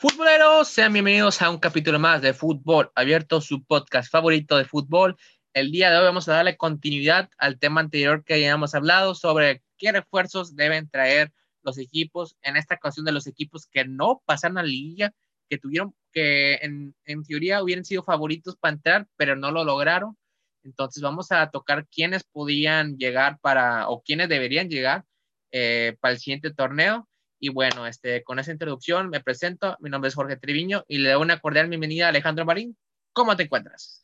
Futboleros, 0.00 0.68
sean 0.68 0.94
bienvenidos 0.94 1.42
a 1.42 1.50
un 1.50 1.58
capítulo 1.58 1.98
más 1.98 2.22
de 2.22 2.32
Fútbol 2.32 2.90
Abierto, 2.94 3.42
su 3.42 3.62
podcast 3.62 4.10
favorito 4.10 4.56
de 4.56 4.64
fútbol. 4.64 5.18
El 5.52 5.70
día 5.70 5.90
de 5.90 5.98
hoy 5.98 6.04
vamos 6.04 6.26
a 6.26 6.36
darle 6.36 6.56
continuidad 6.56 7.28
al 7.36 7.58
tema 7.58 7.82
anterior 7.82 8.24
que 8.24 8.32
habíamos 8.32 8.74
hablado 8.74 9.14
sobre 9.14 9.62
qué 9.76 9.92
refuerzos 9.92 10.56
deben 10.56 10.88
traer 10.88 11.34
los 11.62 11.76
equipos, 11.76 12.38
en 12.40 12.56
esta 12.56 12.76
ocasión 12.76 13.04
de 13.04 13.12
los 13.12 13.26
equipos 13.26 13.66
que 13.66 13.84
no 13.84 14.22
pasaron 14.24 14.56
a 14.56 14.62
la 14.62 14.68
liga, 14.68 15.12
que 15.50 15.58
tuvieron, 15.58 15.94
que 16.14 16.54
en, 16.62 16.94
en 17.04 17.22
teoría 17.22 17.62
hubieran 17.62 17.84
sido 17.84 18.02
favoritos 18.02 18.56
para 18.56 18.72
entrar, 18.72 19.06
pero 19.16 19.36
no 19.36 19.50
lo 19.50 19.64
lograron. 19.64 20.16
Entonces 20.64 21.02
vamos 21.02 21.30
a 21.30 21.50
tocar 21.50 21.86
quiénes 21.88 22.24
podían 22.24 22.96
llegar 22.96 23.38
para, 23.42 23.90
o 23.90 24.02
quiénes 24.02 24.30
deberían 24.30 24.70
llegar 24.70 25.04
eh, 25.52 25.98
para 26.00 26.14
el 26.14 26.20
siguiente 26.20 26.54
torneo. 26.54 27.06
Y 27.40 27.48
bueno, 27.48 27.86
este, 27.86 28.22
con 28.22 28.38
esa 28.38 28.52
introducción 28.52 29.08
me 29.08 29.20
presento. 29.20 29.76
Mi 29.80 29.88
nombre 29.88 30.08
es 30.08 30.14
Jorge 30.14 30.36
Triviño 30.36 30.84
y 30.86 30.98
le 30.98 31.10
doy 31.10 31.22
una 31.22 31.40
cordial 31.40 31.68
bienvenida 31.68 32.06
a 32.06 32.08
Alejandro 32.10 32.44
Marín. 32.44 32.76
¿Cómo 33.14 33.34
te 33.34 33.44
encuentras? 33.44 34.02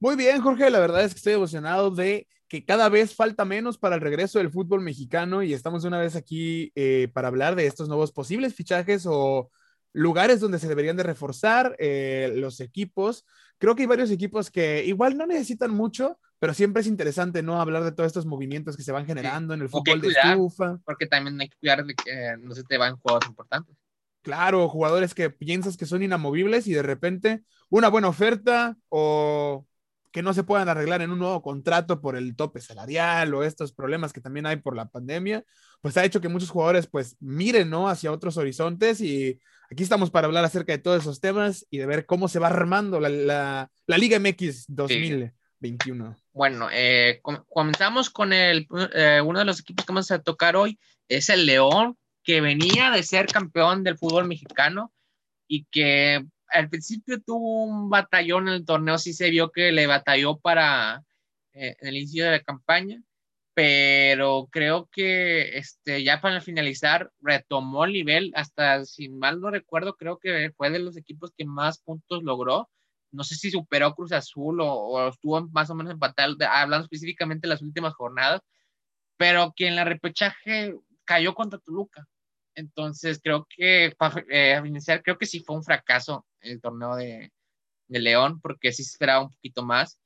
Muy 0.00 0.16
bien, 0.16 0.40
Jorge. 0.40 0.68
La 0.68 0.80
verdad 0.80 1.04
es 1.04 1.14
que 1.14 1.18
estoy 1.18 1.34
emocionado 1.34 1.92
de 1.92 2.26
que 2.48 2.64
cada 2.64 2.88
vez 2.88 3.14
falta 3.14 3.44
menos 3.44 3.78
para 3.78 3.94
el 3.94 4.00
regreso 4.00 4.38
del 4.38 4.50
fútbol 4.50 4.80
mexicano 4.80 5.42
y 5.42 5.54
estamos 5.54 5.84
una 5.84 6.00
vez 6.00 6.16
aquí 6.16 6.72
eh, 6.74 7.08
para 7.12 7.28
hablar 7.28 7.54
de 7.54 7.66
estos 7.66 7.88
nuevos 7.88 8.10
posibles 8.10 8.54
fichajes 8.54 9.06
o 9.06 9.50
lugares 9.92 10.40
donde 10.40 10.58
se 10.58 10.68
deberían 10.68 10.96
de 10.96 11.04
reforzar 11.04 11.76
eh, 11.78 12.32
los 12.34 12.60
equipos. 12.60 13.24
Creo 13.58 13.76
que 13.76 13.82
hay 13.82 13.88
varios 13.88 14.10
equipos 14.10 14.50
que 14.50 14.84
igual 14.84 15.16
no 15.16 15.26
necesitan 15.26 15.70
mucho, 15.70 16.18
pero 16.38 16.54
siempre 16.54 16.82
es 16.82 16.86
interesante, 16.86 17.42
¿no? 17.42 17.60
Hablar 17.60 17.84
de 17.84 17.92
todos 17.92 18.06
estos 18.06 18.26
movimientos 18.26 18.76
que 18.76 18.82
se 18.82 18.92
van 18.92 19.06
generando 19.06 19.54
en 19.54 19.62
el 19.62 19.68
fútbol 19.68 20.00
de 20.00 20.08
estufa. 20.08 20.78
Porque 20.84 21.06
también 21.06 21.40
hay 21.40 21.48
que 21.48 21.56
cuidar 21.58 21.84
de 21.84 21.94
que 21.94 22.36
no 22.40 22.54
se 22.54 22.64
te 22.64 22.78
van 22.78 22.96
jugadores 22.96 23.28
importantes. 23.28 23.76
Claro, 24.22 24.68
jugadores 24.68 25.14
que 25.14 25.30
piensas 25.30 25.76
que 25.76 25.86
son 25.86 26.02
inamovibles 26.02 26.66
y 26.66 26.72
de 26.72 26.82
repente 26.82 27.42
una 27.70 27.88
buena 27.88 28.08
oferta 28.08 28.76
o 28.88 29.66
que 30.12 30.22
no 30.22 30.32
se 30.34 30.42
puedan 30.42 30.68
arreglar 30.68 31.02
en 31.02 31.10
un 31.10 31.18
nuevo 31.18 31.42
contrato 31.42 32.00
por 32.00 32.16
el 32.16 32.34
tope 32.34 32.60
salarial 32.60 33.34
o 33.34 33.44
estos 33.44 33.72
problemas 33.72 34.12
que 34.12 34.20
también 34.20 34.46
hay 34.46 34.56
por 34.56 34.74
la 34.74 34.88
pandemia, 34.88 35.44
pues 35.80 35.96
ha 35.96 36.04
hecho 36.04 36.20
que 36.20 36.28
muchos 36.28 36.50
jugadores 36.50 36.86
pues 36.86 37.16
miren, 37.20 37.70
¿no? 37.70 37.88
Hacia 37.88 38.12
otros 38.12 38.36
horizontes 38.36 39.00
y 39.00 39.38
aquí 39.70 39.82
estamos 39.82 40.10
para 40.10 40.26
hablar 40.26 40.44
acerca 40.44 40.72
de 40.72 40.78
todos 40.78 41.02
esos 41.02 41.20
temas 41.20 41.66
y 41.70 41.78
de 41.78 41.86
ver 41.86 42.06
cómo 42.06 42.28
se 42.28 42.38
va 42.38 42.48
armando 42.48 43.00
la, 43.00 43.08
la, 43.08 43.70
la 43.86 43.98
Liga 43.98 44.18
MX 44.18 44.66
2021. 44.68 46.16
Bueno, 46.38 46.68
eh, 46.70 47.20
comenzamos 47.48 48.10
con 48.10 48.32
el, 48.32 48.68
eh, 48.94 49.20
uno 49.24 49.40
de 49.40 49.44
los 49.44 49.58
equipos 49.58 49.84
que 49.84 49.92
vamos 49.92 50.12
a 50.12 50.22
tocar 50.22 50.54
hoy, 50.54 50.78
es 51.08 51.30
el 51.30 51.46
León, 51.46 51.98
que 52.22 52.40
venía 52.40 52.92
de 52.92 53.02
ser 53.02 53.26
campeón 53.26 53.82
del 53.82 53.98
fútbol 53.98 54.28
mexicano 54.28 54.92
y 55.48 55.64
que 55.64 56.24
al 56.46 56.68
principio 56.70 57.20
tuvo 57.20 57.64
un 57.64 57.90
batallón 57.90 58.46
en 58.46 58.54
el 58.54 58.64
torneo, 58.64 58.98
sí 58.98 59.14
se 59.14 59.30
vio 59.30 59.50
que 59.50 59.72
le 59.72 59.88
batalló 59.88 60.38
para 60.38 61.02
eh, 61.54 61.74
el 61.80 61.96
inicio 61.96 62.26
de 62.26 62.30
la 62.30 62.40
campaña, 62.44 63.02
pero 63.52 64.48
creo 64.52 64.88
que 64.92 65.58
este, 65.58 66.04
ya 66.04 66.20
para 66.20 66.40
finalizar 66.40 67.10
retomó 67.20 67.84
el 67.84 67.94
nivel, 67.94 68.30
hasta 68.36 68.84
si 68.84 69.08
mal 69.08 69.40
no 69.40 69.50
recuerdo, 69.50 69.96
creo 69.96 70.20
que 70.20 70.52
fue 70.56 70.70
de 70.70 70.78
los 70.78 70.96
equipos 70.96 71.32
que 71.36 71.44
más 71.44 71.80
puntos 71.80 72.22
logró 72.22 72.70
no 73.12 73.24
sé 73.24 73.34
si 73.36 73.50
superó 73.50 73.94
Cruz 73.94 74.12
Azul 74.12 74.60
o, 74.60 75.08
estuvo 75.08 75.48
más 75.48 75.70
o 75.70 75.74
menos 75.74 75.92
empatado, 75.92 76.36
hablando 76.50 76.84
específicamente 76.84 77.46
de 77.46 77.54
las 77.54 77.62
últimas 77.62 77.94
jornadas, 77.94 78.40
pero 79.16 79.52
que 79.56 79.68
en 79.68 79.76
la 79.76 79.84
repechaje 79.84 80.74
cayó 81.04 81.34
contra 81.34 81.58
Toluca. 81.58 82.06
Entonces 82.54 83.20
creo 83.22 83.46
que 83.48 83.94
para 83.98 84.24
eh, 84.30 84.60
iniciar, 84.64 85.02
creo 85.02 85.18
que 85.18 85.26
sí 85.26 85.40
fue 85.40 85.56
un 85.56 85.64
fracaso 85.64 86.26
el 86.40 86.60
torneo 86.60 86.96
de, 86.96 87.30
León, 87.88 88.40
porque 88.40 88.72
sí 88.72 88.84
se 88.84 88.90
esperaba 88.92 89.24
un 89.24 89.30
poquito 89.30 89.64
más. 89.64 89.98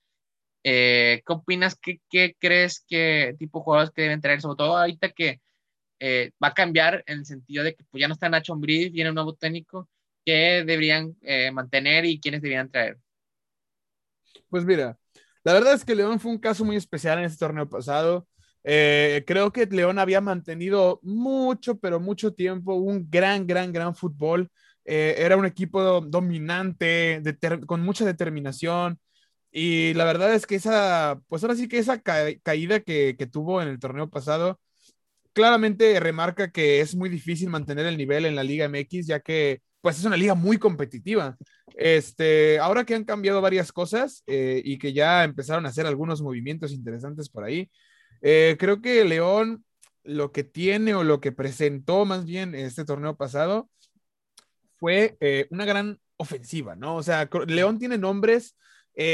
Eh, 0.64 1.22
¿Qué 1.26 1.32
opinas? 1.32 1.76
¿Qué, 1.80 2.00
¿Qué, 2.08 2.36
crees 2.38 2.84
que 2.86 3.34
tipo 3.38 3.58
de 3.58 3.64
jugadores 3.64 3.90
que 3.92 4.02
deben 4.02 4.20
traer? 4.20 4.40
Sobre 4.40 4.56
todo 4.56 4.76
ahorita 4.76 5.10
que 5.10 5.40
eh, 5.98 6.32
va 6.42 6.48
a 6.48 6.54
cambiar 6.54 7.02
en 7.06 7.20
el 7.20 7.26
sentido 7.26 7.64
de 7.64 7.74
que 7.74 7.84
pues, 7.84 8.00
ya 8.00 8.08
no 8.08 8.14
está 8.14 8.28
Nacho 8.28 8.52
Ambriz, 8.52 8.92
viene 8.92 9.10
un 9.10 9.16
nuevo 9.16 9.34
técnico 9.34 9.88
¿Qué 10.24 10.64
deberían 10.64 11.16
eh, 11.22 11.50
mantener 11.50 12.04
y 12.04 12.20
quiénes 12.20 12.42
deberían 12.42 12.70
traer? 12.70 12.98
Pues 14.48 14.64
mira, 14.64 14.98
la 15.44 15.52
verdad 15.54 15.74
es 15.74 15.84
que 15.84 15.94
León 15.94 16.20
fue 16.20 16.30
un 16.30 16.38
caso 16.38 16.64
muy 16.64 16.76
especial 16.76 17.18
en 17.18 17.24
este 17.24 17.38
torneo 17.38 17.68
pasado. 17.68 18.28
Eh, 18.64 19.24
creo 19.26 19.52
que 19.52 19.66
León 19.66 19.98
había 19.98 20.20
mantenido 20.20 21.00
mucho, 21.02 21.78
pero 21.78 21.98
mucho 22.00 22.32
tiempo 22.34 22.74
un 22.74 23.08
gran, 23.10 23.46
gran, 23.46 23.72
gran 23.72 23.94
fútbol. 23.94 24.50
Eh, 24.84 25.14
era 25.18 25.36
un 25.36 25.46
equipo 25.46 26.00
dominante, 26.00 27.22
con 27.66 27.80
mucha 27.82 28.04
determinación. 28.04 28.98
Y 29.50 29.94
la 29.94 30.04
verdad 30.04 30.34
es 30.34 30.46
que 30.46 30.54
esa, 30.56 31.20
pues 31.28 31.42
ahora 31.42 31.56
sí 31.56 31.68
que 31.68 31.78
esa 31.78 32.00
caída 32.00 32.80
que, 32.80 33.16
que 33.18 33.26
tuvo 33.26 33.60
en 33.62 33.68
el 33.68 33.78
torneo 33.78 34.08
pasado, 34.10 34.60
claramente 35.32 35.98
remarca 36.00 36.50
que 36.50 36.80
es 36.80 36.94
muy 36.94 37.08
difícil 37.08 37.48
mantener 37.50 37.86
el 37.86 37.96
nivel 37.98 38.26
en 38.26 38.36
la 38.36 38.44
Liga 38.44 38.66
MX, 38.66 39.06
ya 39.06 39.20
que 39.20 39.62
pues 39.82 39.98
es 39.98 40.04
una 40.04 40.16
liga 40.16 40.34
muy 40.34 40.58
competitiva. 40.58 41.36
Este, 41.76 42.58
ahora 42.60 42.84
que 42.84 42.94
han 42.94 43.04
cambiado 43.04 43.40
varias 43.42 43.72
cosas 43.72 44.22
eh, 44.26 44.62
y 44.64 44.78
que 44.78 44.92
ya 44.92 45.24
empezaron 45.24 45.66
a 45.66 45.70
hacer 45.70 45.86
algunos 45.86 46.22
movimientos 46.22 46.72
interesantes 46.72 47.28
por 47.28 47.44
ahí, 47.44 47.70
eh, 48.22 48.56
creo 48.58 48.80
que 48.80 49.04
León 49.04 49.64
lo 50.04 50.32
que 50.32 50.44
tiene 50.44 50.94
o 50.94 51.04
lo 51.04 51.20
que 51.20 51.32
presentó 51.32 52.04
más 52.04 52.24
bien 52.24 52.54
este 52.54 52.84
torneo 52.84 53.16
pasado 53.16 53.68
fue 54.78 55.16
eh, 55.20 55.46
una 55.50 55.64
gran 55.64 55.98
ofensiva, 56.16 56.76
¿no? 56.76 56.96
O 56.96 57.02
sea, 57.02 57.28
León 57.46 57.78
tiene 57.78 57.98
nombres 57.98 58.56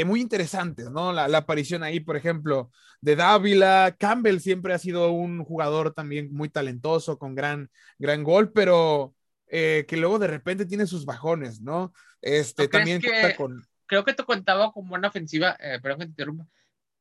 muy 0.05 0.19
interesantes, 0.19 0.91
¿no? 0.91 1.13
La, 1.13 1.29
la, 1.29 1.37
aparición 1.39 1.83
ahí, 1.83 2.01
por 2.01 2.17
ejemplo, 2.17 2.69
de 2.99 3.15
Dávila, 3.15 3.95
Campbell 3.97 4.39
siempre 4.39 4.73
ha 4.73 4.77
sido 4.77 5.11
un 5.11 5.41
jugador 5.45 5.93
también 5.93 6.33
muy 6.33 6.49
talentoso, 6.49 7.17
con 7.17 7.33
gran, 7.33 7.69
gran 7.97 8.23
gol, 8.23 8.51
pero 8.51 9.15
eh, 9.51 9.85
que 9.87 9.97
luego 9.97 10.19
de 10.19 10.27
repente 10.27 10.65
tiene 10.65 10.85
sus 10.85 11.05
bajones, 11.05 11.59
¿no? 11.61 11.91
Este 12.21 12.67
también 12.67 13.01
con... 13.35 13.65
Creo 13.87 14.05
que 14.05 14.13
te 14.13 14.23
contaba 14.23 14.71
como 14.71 14.93
una 14.93 15.07
ofensiva, 15.07 15.57
eh, 15.59 15.79
perdón 15.81 15.99
que 15.99 16.05
te 16.05 16.11
interrumpa, 16.11 16.47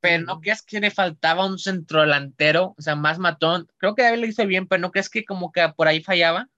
pero 0.01 0.25
no 0.25 0.41
crees 0.41 0.63
que 0.63 0.81
le 0.81 0.91
faltaba 0.91 1.45
un 1.45 1.59
centro 1.59 2.01
delantero, 2.01 2.75
o 2.79 2.81
sea, 2.83 2.97
más 2.97 3.19
matón. 3.19 3.69
Creo 3.77 3.95
que 3.95 4.03
David 4.03 4.21
lo 4.21 4.27
hizo 4.27 4.47
bien, 4.47 4.67
pero 4.67 4.81
no 4.81 4.91
crees 4.91 5.11
que 5.11 5.25
como 5.25 5.53
que 5.53 5.69
por 5.77 5.87
ahí 5.87 6.03
fallaba. 6.03 6.49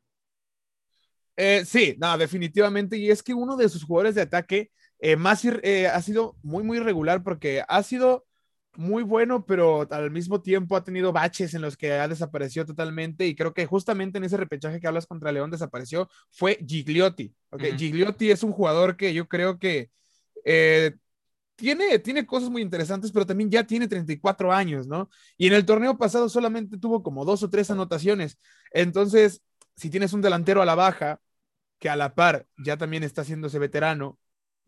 Eh, 1.37 1.65
sí, 1.65 1.97
no, 1.99 2.17
definitivamente. 2.17 2.97
Y 2.97 3.11
es 3.11 3.22
que 3.22 3.34
uno 3.34 3.57
de 3.57 3.69
sus 3.69 3.83
jugadores 3.83 4.15
de 4.15 4.22
ataque 4.22 4.71
más 5.17 5.43
ha 5.45 6.03
sido 6.03 6.37
muy, 6.43 6.62
muy 6.62 6.78
regular 6.78 7.22
porque 7.25 7.65
ha 7.67 7.83
sido 7.83 8.27
muy 8.76 9.03
bueno, 9.03 9.44
pero 9.44 9.86
al 9.91 10.10
mismo 10.10 10.41
tiempo 10.41 10.76
ha 10.76 10.84
tenido 10.84 11.12
baches 11.12 11.54
en 11.54 11.62
los 11.62 11.76
que 11.76 11.92
ha 11.92 12.08
desaparecido 12.08 12.66
totalmente 12.66 13.26
y 13.26 13.34
creo 13.34 13.53
que 13.53 13.66
justamente 13.66 14.19
en 14.19 14.25
ese 14.25 14.36
repechaje 14.36 14.81
que 14.81 14.86
hablas 14.86 15.06
contra 15.06 15.32
León 15.32 15.50
desapareció 15.50 16.08
fue 16.31 16.58
Gigliotti. 16.66 17.34
Okay? 17.50 17.76
Gigliotti 17.76 18.30
es 18.30 18.42
un 18.42 18.53
jugador 18.53 18.97
que 18.97 19.12
yo 19.12 19.28
creo 19.28 19.59
que 19.59 19.91
eh, 20.44 20.92
tiene, 21.56 21.98
tiene 21.98 22.26
cosas 22.26 22.48
muy 22.48 22.62
interesantes, 22.62 23.12
pero 23.12 23.26
también 23.26 23.50
ya 23.50 23.64
tiene 23.64 23.86
34 23.86 24.53
años, 24.53 24.86
¿no? 24.86 25.10
Y 25.36 25.47
en 25.48 25.53
el 25.53 25.66
torneo 25.66 25.98
pasado 25.98 26.28
solamente 26.28 26.78
tuvo 26.78 27.03
como 27.03 27.25
dos 27.25 27.42
o 27.42 27.50
tres 27.50 27.70
anotaciones. 27.70 28.38
Entonces, 28.72 29.42
si 29.76 29.91
tienes 29.91 30.14
un 30.14 30.22
delantero 30.22 30.62
a 30.62 30.64
la 30.64 30.75
baja, 30.75 31.20
que 31.78 31.91
a 31.91 31.97
la 31.97 32.14
par 32.14 32.47
ya 32.56 32.76
también 32.76 33.03
está 33.03 33.22
haciéndose 33.22 33.59
veterano, 33.59 34.19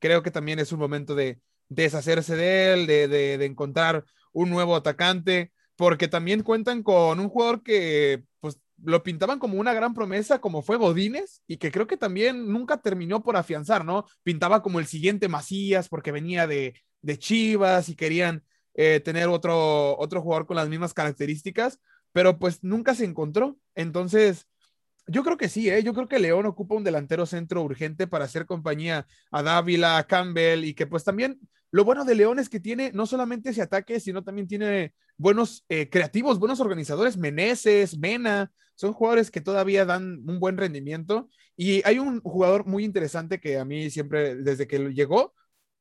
creo 0.01 0.23
que 0.23 0.31
también 0.31 0.59
es 0.59 0.73
un 0.73 0.81
momento 0.81 1.15
de 1.15 1.41
deshacerse 1.75 2.37
de 2.37 2.73
él, 2.73 2.87
de, 2.87 3.45
encontrar 3.45 4.05
un 4.33 4.51
nuevo 4.51 4.77
atacante, 4.77 5.53
porque 5.77 6.09
también 6.09 6.43
cuentan 6.43 6.83
con 6.83 7.21
un 7.21 7.29
jugador 7.29 7.63
que 7.63 8.25
pues 8.41 8.59
lo 8.83 9.03
pintaban 9.03 9.39
como 9.39 9.59
una 9.59 9.73
gran 9.73 9.95
promesa, 9.95 10.41
como 10.41 10.63
fue 10.63 10.77
Godínez, 10.77 11.43
y 11.47 11.57
que 11.59 11.71
creo 11.71 11.87
que 11.87 11.97
también 11.97 12.51
nunca 12.51 12.81
terminó 12.81 13.23
por 13.23 13.37
afianzar, 13.37 13.85
¿no? 13.85 14.07
Pintaba 14.23 14.63
como 14.63 14.81
el 14.81 14.87
siguiente 14.87 15.29
Macías, 15.29 15.89
porque 15.89 16.13
venía 16.13 16.47
de, 16.47 16.75
Chivas 17.19 17.89
y 17.89 17.97
querían 17.97 18.45
eh, 18.75 19.01
tener 19.01 19.29
otro, 19.29 19.99
otro 19.99 20.23
jugador 20.23 20.47
con 20.47 20.57
las 20.57 20.69
mismas 20.69 20.95
características, 20.95 21.81
pero 22.13 22.39
pues 22.39 22.63
nunca 22.63 22.95
se 22.95 23.05
encontró. 23.05 23.59
Entonces, 23.75 24.47
yo 25.07 25.23
creo 25.25 25.37
que 25.37 25.49
sí, 25.49 25.69
¿eh? 25.69 25.83
yo 25.83 25.95
creo 25.95 26.09
que 26.09 26.19
León 26.19 26.47
ocupa 26.47 26.75
un 26.75 26.85
delantero 26.85 27.27
centro 27.27 27.63
urgente 27.63 28.07
para 28.07 28.25
hacer 28.25 28.47
compañía 28.47 29.07
a 29.31 29.43
Dávila, 29.43 29.99
a 29.99 30.07
Campbell 30.07 30.65
y 30.65 30.75
que 30.75 30.87
pues 30.87 31.05
también 31.05 31.39
lo 31.71 31.85
bueno 31.85 32.05
de 32.05 32.15
León 32.15 32.39
es 32.39 32.49
que 32.49 32.61
tiene 32.61 32.93
no 32.93 33.07
solamente 33.07 33.51
ese 33.51 33.63
ataque, 33.63 33.99
sino 33.99 34.23
también 34.23 34.47
tiene 34.47 34.95
buenos 35.17 35.65
eh, 35.69 35.89
creativos, 35.89 36.39
buenos 36.39 36.61
organizadores, 36.61 37.17
Meneses, 37.17 37.99
Mena, 37.99 38.53
son 38.75 38.93
jugadores 38.93 39.31
que 39.31 39.41
todavía 39.41 39.85
dan 39.85 40.23
un 40.29 40.39
buen 40.39 40.57
rendimiento. 40.57 41.29
Y 41.57 41.87
hay 41.87 41.99
un 41.99 42.21
jugador 42.21 42.67
muy 42.67 42.85
interesante 42.85 43.41
que 43.41 43.59
a 43.59 43.65
mí 43.65 43.91
siempre, 43.91 44.37
desde 44.37 44.67
que 44.67 44.79
llegó, 44.93 45.35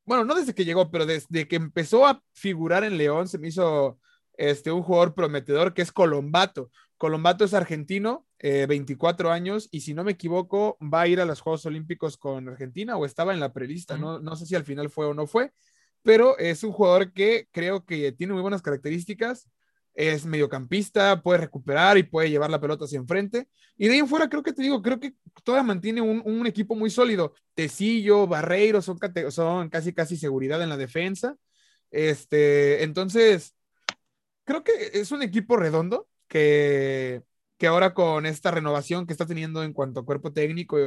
bueno, 0.06 0.26
no 0.26 0.36
desde 0.36 0.54
que 0.54 0.66
llegó, 0.66 0.92
pero 0.92 1.06
desde 1.06 1.48
que 1.48 1.56
empezó 1.56 2.06
a 2.06 2.22
figurar 2.34 2.84
en 2.84 2.98
León, 2.98 3.28
se 3.28 3.38
me 3.38 3.48
hizo 3.50 4.00
este, 4.38 4.72
un 4.72 4.84
jugador 4.84 5.14
prometedor 5.14 5.74
que 5.74 5.82
es 5.82 5.92
Colombato. 5.92 6.70
Colombato 7.02 7.44
es 7.44 7.56
argentino, 7.56 8.28
24 8.40 9.30
eh, 9.30 9.34
años, 9.34 9.68
y 9.72 9.82
si 9.82 9.96
no 9.96 10.04
me 10.04 10.12
equivoco, 10.12 10.78
va 10.82 11.02
a 11.02 11.08
ir 11.08 11.20
a 11.20 11.26
los 11.26 11.42
Juegos 11.42 11.66
Olímpicos 11.66 12.16
con 12.16 12.48
Argentina 12.48 12.96
o 12.96 13.06
estaba 13.06 13.34
en 13.34 13.40
la 13.40 13.52
prelista, 13.52 13.98
no, 13.98 14.20
no 14.20 14.36
sé 14.36 14.46
si 14.46 14.54
al 14.54 14.66
final 14.66 14.92
fue 14.92 15.08
o 15.08 15.16
no 15.16 15.26
fue, 15.26 15.52
pero 16.04 16.38
es 16.38 16.64
un 16.64 16.72
jugador 16.72 17.12
que 17.12 17.48
creo 17.50 17.88
que 17.88 18.12
tiene 18.12 18.34
muy 18.34 18.44
buenas 18.44 18.62
características, 18.62 19.50
es 19.96 20.28
mediocampista, 20.28 21.24
puede 21.24 21.40
recuperar 21.40 21.98
y 21.98 22.04
puede 22.04 22.30
llevar 22.30 22.52
la 22.52 22.62
pelota 22.62 22.86
hacia 22.86 23.00
enfrente. 23.00 23.48
Y 23.78 23.88
de 23.88 23.94
ahí 23.94 24.00
en 24.00 24.08
fuera, 24.08 24.30
creo 24.30 24.44
que 24.44 24.54
te 24.54 24.62
digo, 24.62 24.84
creo 24.84 25.00
que 25.00 25.16
todavía 25.44 25.66
mantiene 25.66 26.02
un, 26.02 26.22
un 26.24 26.46
equipo 26.46 26.76
muy 26.76 26.92
sólido. 26.92 27.34
Tecillo, 27.56 28.28
Barreiro 28.28 28.80
son, 28.80 29.00
son 29.32 29.70
casi, 29.70 29.92
casi 29.92 30.18
seguridad 30.18 30.62
en 30.62 30.70
la 30.70 30.78
defensa. 30.78 31.36
Este, 31.90 32.84
entonces, 32.84 33.56
creo 34.44 34.64
que 34.64 34.72
es 34.94 35.12
un 35.12 35.24
equipo 35.24 35.58
redondo 35.58 36.08
que, 36.32 37.24
que 37.58 37.68
ahora 37.68 37.94
con 37.94 38.26
esta 38.26 38.52
renovación 38.52 39.06
que 39.06 39.12
está 39.12 39.26
teniendo 39.26 39.64
en 39.64 39.74
cuanto 39.74 40.00
a 40.00 40.06
cuerpo 40.06 40.32
técnico, 40.32 40.78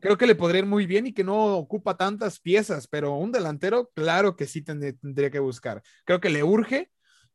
creo 0.00 0.16
que 0.16 0.26
le 0.26 0.34
podría 0.34 0.60
ir 0.60 0.66
muy 0.66 0.86
bien 0.86 1.06
y 1.06 1.12
que 1.12 1.22
no 1.22 1.58
ocupa 1.58 1.98
tantas 1.98 2.40
piezas, 2.40 2.88
pero 2.88 3.12
un 3.12 3.30
delantero, 3.30 3.90
claro 3.94 4.34
que 4.34 4.46
sí 4.46 4.62
tendría 4.62 5.30
que 5.30 5.40
buscar. 5.40 5.82
Creo 6.06 6.20
que 6.20 6.30
le 6.30 6.42
urge. 6.42 6.90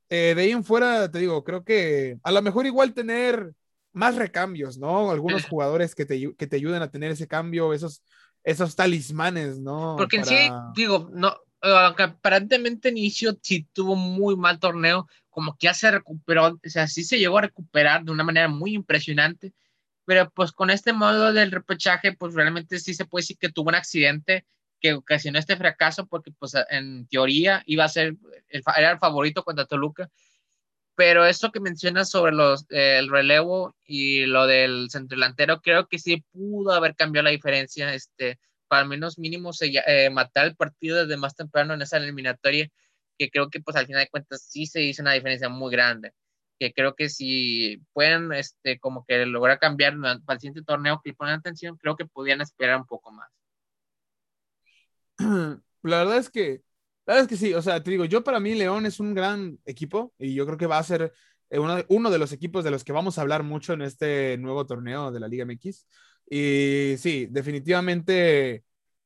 Eh, 0.09 0.33
de 0.35 0.41
ahí 0.41 0.49
en 0.49 0.63
fuera, 0.63 1.11
te 1.11 1.19
digo, 1.19 1.43
creo 1.43 1.63
que 1.63 2.17
a 2.23 2.31
lo 2.31 2.41
mejor 2.41 2.65
igual 2.65 2.95
tener 2.95 3.53
más 3.93 4.15
recambios, 4.15 4.79
¿no? 4.79 5.11
Algunos 5.11 5.45
jugadores 5.49 5.93
que 5.93 6.07
te, 6.07 6.33
que 6.35 6.47
te 6.47 6.55
ayuden 6.55 6.81
a 6.81 6.89
tener 6.89 7.11
ese 7.11 7.27
cambio, 7.27 7.71
esos, 7.71 8.01
esos 8.43 8.75
talismanes, 8.75 9.59
¿no? 9.59 9.93
Porque 9.95 10.17
en 10.17 10.25
sí, 10.25 10.49
digo, 10.73 11.11
no, 11.13 11.35
aunque 11.61 12.03
aparentemente 12.03 12.89
inicio 12.89 13.37
sí 13.43 13.67
tuvo 13.71 13.95
muy 13.95 14.35
mal 14.35 14.57
torneo, 14.59 15.07
como 15.39 15.55
que 15.55 15.67
ya 15.67 15.73
se 15.73 15.89
recuperó, 15.89 16.47
o 16.47 16.59
sea, 16.65 16.85
sí 16.89 17.05
se 17.05 17.17
llegó 17.17 17.37
a 17.37 17.43
recuperar 17.43 18.03
de 18.03 18.11
una 18.11 18.25
manera 18.25 18.49
muy 18.49 18.73
impresionante, 18.73 19.53
pero 20.03 20.29
pues 20.31 20.51
con 20.51 20.69
este 20.69 20.91
modo 20.91 21.31
del 21.31 21.49
repechaje, 21.49 22.11
pues 22.11 22.33
realmente 22.33 22.77
sí 22.77 22.93
se 22.93 23.05
puede 23.05 23.21
decir 23.21 23.37
que 23.37 23.47
tuvo 23.47 23.69
un 23.69 23.75
accidente 23.75 24.45
que 24.81 24.95
ocasionó 24.95 25.39
este 25.39 25.55
fracaso, 25.55 26.07
porque 26.07 26.33
pues 26.37 26.55
en 26.69 27.07
teoría 27.07 27.63
iba 27.67 27.85
a 27.85 27.87
ser, 27.87 28.17
el, 28.49 28.63
era 28.77 28.91
el 28.91 28.99
favorito 28.99 29.45
contra 29.45 29.65
Toluca, 29.65 30.09
pero 30.95 31.25
eso 31.25 31.53
que 31.53 31.61
mencionas 31.61 32.09
sobre 32.09 32.33
los, 32.33 32.65
el 32.67 33.07
relevo 33.07 33.77
y 33.85 34.25
lo 34.25 34.45
del 34.45 34.89
centro 34.89 35.15
delantero, 35.15 35.61
creo 35.61 35.87
que 35.87 35.99
sí 35.99 36.25
pudo 36.33 36.73
haber 36.73 36.95
cambiado 36.95 37.23
la 37.23 37.29
diferencia, 37.29 37.93
este, 37.93 38.39
para 38.67 38.83
menos 38.83 39.17
mínimo 39.17 39.53
se, 39.53 39.71
eh, 39.87 40.09
matar 40.09 40.47
el 40.47 40.57
partido 40.57 40.97
desde 40.97 41.15
más 41.15 41.33
temprano 41.33 41.75
en 41.75 41.81
esa 41.81 41.95
eliminatoria, 41.95 42.69
que 43.19 43.29
creo 43.29 43.49
que 43.49 43.59
pues 43.59 43.75
al 43.75 43.85
final 43.85 44.03
de 44.03 44.09
cuentas 44.09 44.47
sí 44.49 44.65
se 44.65 44.81
hizo 44.81 45.01
una 45.01 45.11
diferencia 45.11 45.49
muy 45.49 45.71
grande, 45.71 46.13
que 46.57 46.73
creo 46.73 46.95
que 46.95 47.09
si 47.09 47.83
pueden 47.91 48.31
este, 48.31 48.79
como 48.79 49.05
que 49.05 49.25
lograr 49.25 49.59
cambiar 49.59 49.95
para 49.99 50.35
el 50.35 50.39
siguiente 50.39 50.63
torneo, 50.63 51.01
que 51.03 51.09
le 51.09 51.15
pongan 51.15 51.39
atención, 51.39 51.77
creo 51.77 51.97
que 51.97 52.05
podían 52.05 52.39
esperar 52.41 52.79
un 52.79 52.87
poco 52.87 53.11
más. 53.11 53.29
La 55.83 55.99
verdad 55.99 56.17
es 56.17 56.29
que, 56.29 56.61
la 57.05 57.15
verdad 57.15 57.23
es 57.23 57.27
que 57.27 57.45
sí, 57.45 57.53
o 57.53 57.61
sea, 57.61 57.81
te 57.81 57.91
digo, 57.91 58.05
yo 58.05 58.23
para 58.23 58.39
mí 58.39 58.53
León 58.55 58.85
es 58.85 58.99
un 58.99 59.13
gran 59.13 59.57
equipo 59.65 60.13
y 60.17 60.33
yo 60.33 60.45
creo 60.45 60.57
que 60.57 60.67
va 60.67 60.77
a 60.77 60.83
ser 60.83 61.13
eh, 61.49 61.59
uno, 61.59 61.77
uno 61.87 62.11
de 62.11 62.17
los 62.19 62.33
equipos 62.33 62.63
de 62.63 62.71
los 62.71 62.83
que 62.83 62.91
vamos 62.91 63.17
a 63.17 63.21
hablar 63.21 63.43
mucho 63.43 63.73
en 63.73 63.81
este 63.81 64.37
nuevo 64.37 64.65
torneo 64.65 65.11
de 65.11 65.19
la 65.19 65.27
Liga 65.27 65.45
MX. 65.45 65.87
Y 66.29 66.95
sí, 66.97 67.27
definitivamente 67.29 68.63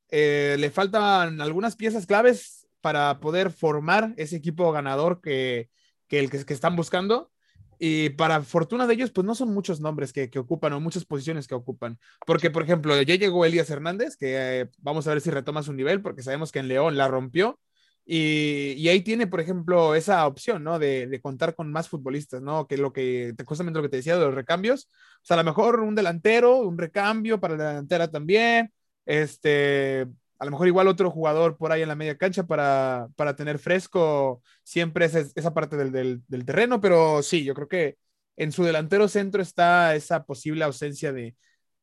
eh, 0.10 0.58
le 0.60 0.70
faltan 0.70 1.42
algunas 1.42 1.76
piezas 1.76 2.06
claves 2.06 2.63
para 2.84 3.22
poder 3.22 3.50
formar 3.50 4.14
ese 4.18 4.36
equipo 4.36 4.70
ganador 4.74 5.22
que, 5.22 5.70
que 6.10 6.20
el 6.20 6.30
que, 6.30 6.44
que, 6.44 6.54
están 6.54 6.76
buscando. 6.76 7.32
Y 7.80 8.10
para 8.10 8.42
fortuna 8.42 8.86
de 8.88 8.94
ellos, 8.94 9.12
pues 9.12 9.26
no 9.26 9.36
son 9.36 9.54
muchos 9.54 9.80
nombres 9.80 10.12
que, 10.12 10.30
que, 10.30 10.38
ocupan 10.38 10.74
o 10.74 10.82
muchas 10.82 11.06
posiciones 11.06 11.48
que 11.48 11.56
ocupan. 11.56 11.98
Porque, 12.26 12.52
por 12.52 12.64
ejemplo, 12.64 13.02
ya 13.02 13.16
llegó 13.16 13.46
Elías 13.46 13.70
Hernández, 13.70 14.18
que 14.18 14.36
eh, 14.62 14.70
vamos 14.80 15.08
a 15.08 15.12
ver 15.12 15.22
si 15.22 15.32
retoma 15.32 15.64
su 15.64 15.72
nivel, 15.72 16.02
porque 16.02 16.24
sabemos 16.24 16.52
que 16.52 16.60
en 16.60 16.68
León 16.68 16.98
la 16.98 17.08
rompió. 17.08 17.58
Y, 18.06 18.74
y, 18.78 18.90
ahí 18.90 19.00
tiene, 19.00 19.28
por 19.28 19.40
ejemplo, 19.40 19.96
esa 19.96 20.28
opción, 20.28 20.62
¿no? 20.66 20.78
De, 20.78 21.08
de, 21.08 21.22
contar 21.22 21.56
con 21.56 21.72
más 21.72 21.88
futbolistas, 21.88 22.42
¿no? 22.42 22.68
Que 22.68 22.78
lo 22.78 22.92
que, 22.92 23.34
justamente 23.46 23.80
lo 23.80 23.84
que 23.84 23.90
te 23.90 23.98
decía 23.98 24.18
de 24.18 24.26
los 24.26 24.36
recambios, 24.36 24.90
o 24.92 25.26
sea, 25.26 25.36
a 25.36 25.44
lo 25.44 25.46
mejor 25.46 25.80
un 25.80 25.96
delantero, 25.96 26.58
un 26.58 26.78
recambio 26.78 27.40
para 27.40 27.56
la 27.56 27.70
delantera 27.70 28.12
también, 28.12 28.74
este, 29.06 30.08
a 30.40 30.46
lo 30.46 30.52
mejor 30.52 30.68
igual 30.68 30.88
otro 30.88 31.12
jugador 31.12 31.58
por 31.58 31.72
ahí 31.72 31.82
en 31.82 31.88
la 31.88 31.96
media 31.96 32.18
cancha 32.18 32.46
para, 32.46 33.08
para 33.16 33.36
tener 33.36 33.60
fresco 33.60 34.42
siempre 34.64 35.06
esa, 35.06 35.20
esa 35.36 35.54
parte 35.54 35.78
del, 35.78 35.92
del, 35.92 36.24
del, 36.28 36.46
terreno, 36.46 36.82
pero 36.82 37.24
sí, 37.24 37.44
yo 37.44 37.54
creo 37.54 37.68
que 37.68 37.98
en 38.36 38.52
su 38.52 38.64
delantero 38.64 39.08
centro 39.08 39.42
está 39.42 39.96
esa 39.96 40.26
posible 40.26 40.64
ausencia 40.64 41.14
de, 41.14 41.36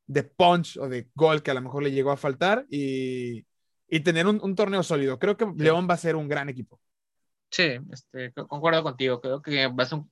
de 0.06 0.22
punch 0.24 0.76
o 0.78 0.88
de 0.88 1.08
gol 1.14 1.42
que 1.42 1.50
a 1.50 1.54
lo 1.54 1.62
mejor 1.62 1.82
le 1.82 1.92
llegó 1.92 2.10
a 2.10 2.16
faltar 2.16 2.66
y 2.70 3.44
y 3.90 4.00
tener 4.00 4.26
un, 4.26 4.40
un, 4.42 4.54
torneo 4.54 4.82
sólido. 4.82 5.18
Creo 5.18 5.36
que 5.36 5.52
León 5.56 5.88
va 5.90 5.94
a 5.94 5.98
ser 5.98 6.14
un 6.14 6.28
gran 6.28 6.48
equipo. 6.48 6.80
Sí, 7.50 7.78
este, 7.90 8.32
concuerdo 8.32 8.84
contigo. 8.84 9.20
Creo 9.20 9.42
que 9.42 9.66
va 9.66 9.82
a 9.82 9.86
ser 9.86 9.98
un, 9.98 10.10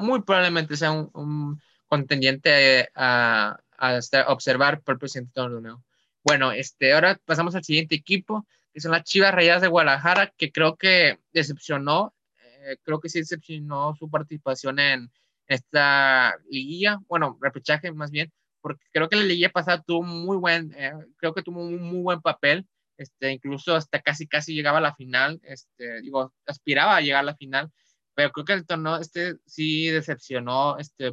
muy 0.00 0.22
probablemente 0.22 0.76
sea 0.76 0.90
un, 0.90 1.10
un 1.14 1.62
contendiente 1.86 2.90
a, 2.96 3.56
a, 3.78 4.00
observar 4.26 4.82
por 4.82 4.94
el 4.94 4.98
presidente 4.98 5.32
torneo. 5.32 5.84
Bueno, 6.26 6.50
este, 6.50 6.92
ahora 6.92 7.20
pasamos 7.24 7.54
al 7.54 7.62
siguiente 7.62 7.94
equipo, 7.94 8.48
que 8.74 8.80
son 8.80 8.90
las 8.90 9.04
Chivas 9.04 9.32
Rayadas 9.32 9.62
de 9.62 9.68
Guadalajara, 9.68 10.32
que 10.36 10.50
creo 10.50 10.76
que 10.76 11.20
decepcionó, 11.32 12.14
eh, 12.42 12.78
creo 12.82 12.98
que 12.98 13.08
sí 13.08 13.20
decepcionó 13.20 13.94
su 13.94 14.10
participación 14.10 14.80
en 14.80 15.12
esta 15.46 16.36
liguilla, 16.50 16.98
bueno, 17.06 17.38
repechaje 17.40 17.92
más 17.92 18.10
bien, 18.10 18.32
porque 18.60 18.84
creo 18.92 19.08
que 19.08 19.14
la 19.14 19.22
liguilla 19.22 19.50
pasada 19.50 19.84
tuvo 19.86 20.02
muy 20.02 20.36
buen, 20.36 20.74
eh, 20.76 20.94
creo 21.16 21.32
que 21.32 21.44
tuvo 21.44 21.60
un 21.62 21.80
muy 21.80 22.02
buen 22.02 22.20
papel, 22.20 22.66
este, 22.96 23.30
incluso 23.30 23.76
hasta 23.76 24.00
casi 24.00 24.26
casi 24.26 24.52
llegaba 24.52 24.78
a 24.78 24.80
la 24.80 24.96
final, 24.96 25.38
este, 25.44 26.00
digo, 26.00 26.34
aspiraba 26.44 26.96
a 26.96 27.02
llegar 27.02 27.20
a 27.20 27.22
la 27.22 27.36
final, 27.36 27.70
pero 28.16 28.32
creo 28.32 28.44
que 28.44 28.52
el 28.54 28.66
torneo 28.66 28.96
este 28.96 29.36
sí 29.46 29.90
decepcionó, 29.90 30.76
este, 30.78 31.12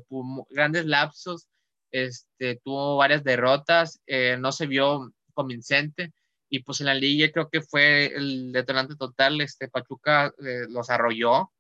grandes 0.50 0.88
lapsos, 0.88 1.48
este, 1.94 2.60
tuvo 2.64 2.98
varias 2.98 3.24
derrotas, 3.24 4.02
eh, 4.08 4.36
no 4.40 4.52
se 4.52 4.66
vio 4.68 5.14
convincente, 5.34 6.12
y 6.50 6.60
pues 6.60 6.82
en 6.82 6.88
la 6.88 6.96
liga 6.96 7.32
creo 7.32 7.50
que 7.50 7.62
fue 7.62 8.08
el 8.08 8.52
detonante 8.52 8.96
total, 8.96 9.40
este, 9.42 9.70
Pachuca 9.70 10.34
eh, 10.46 10.66
los 10.70 10.90
arrolló, 10.90 11.52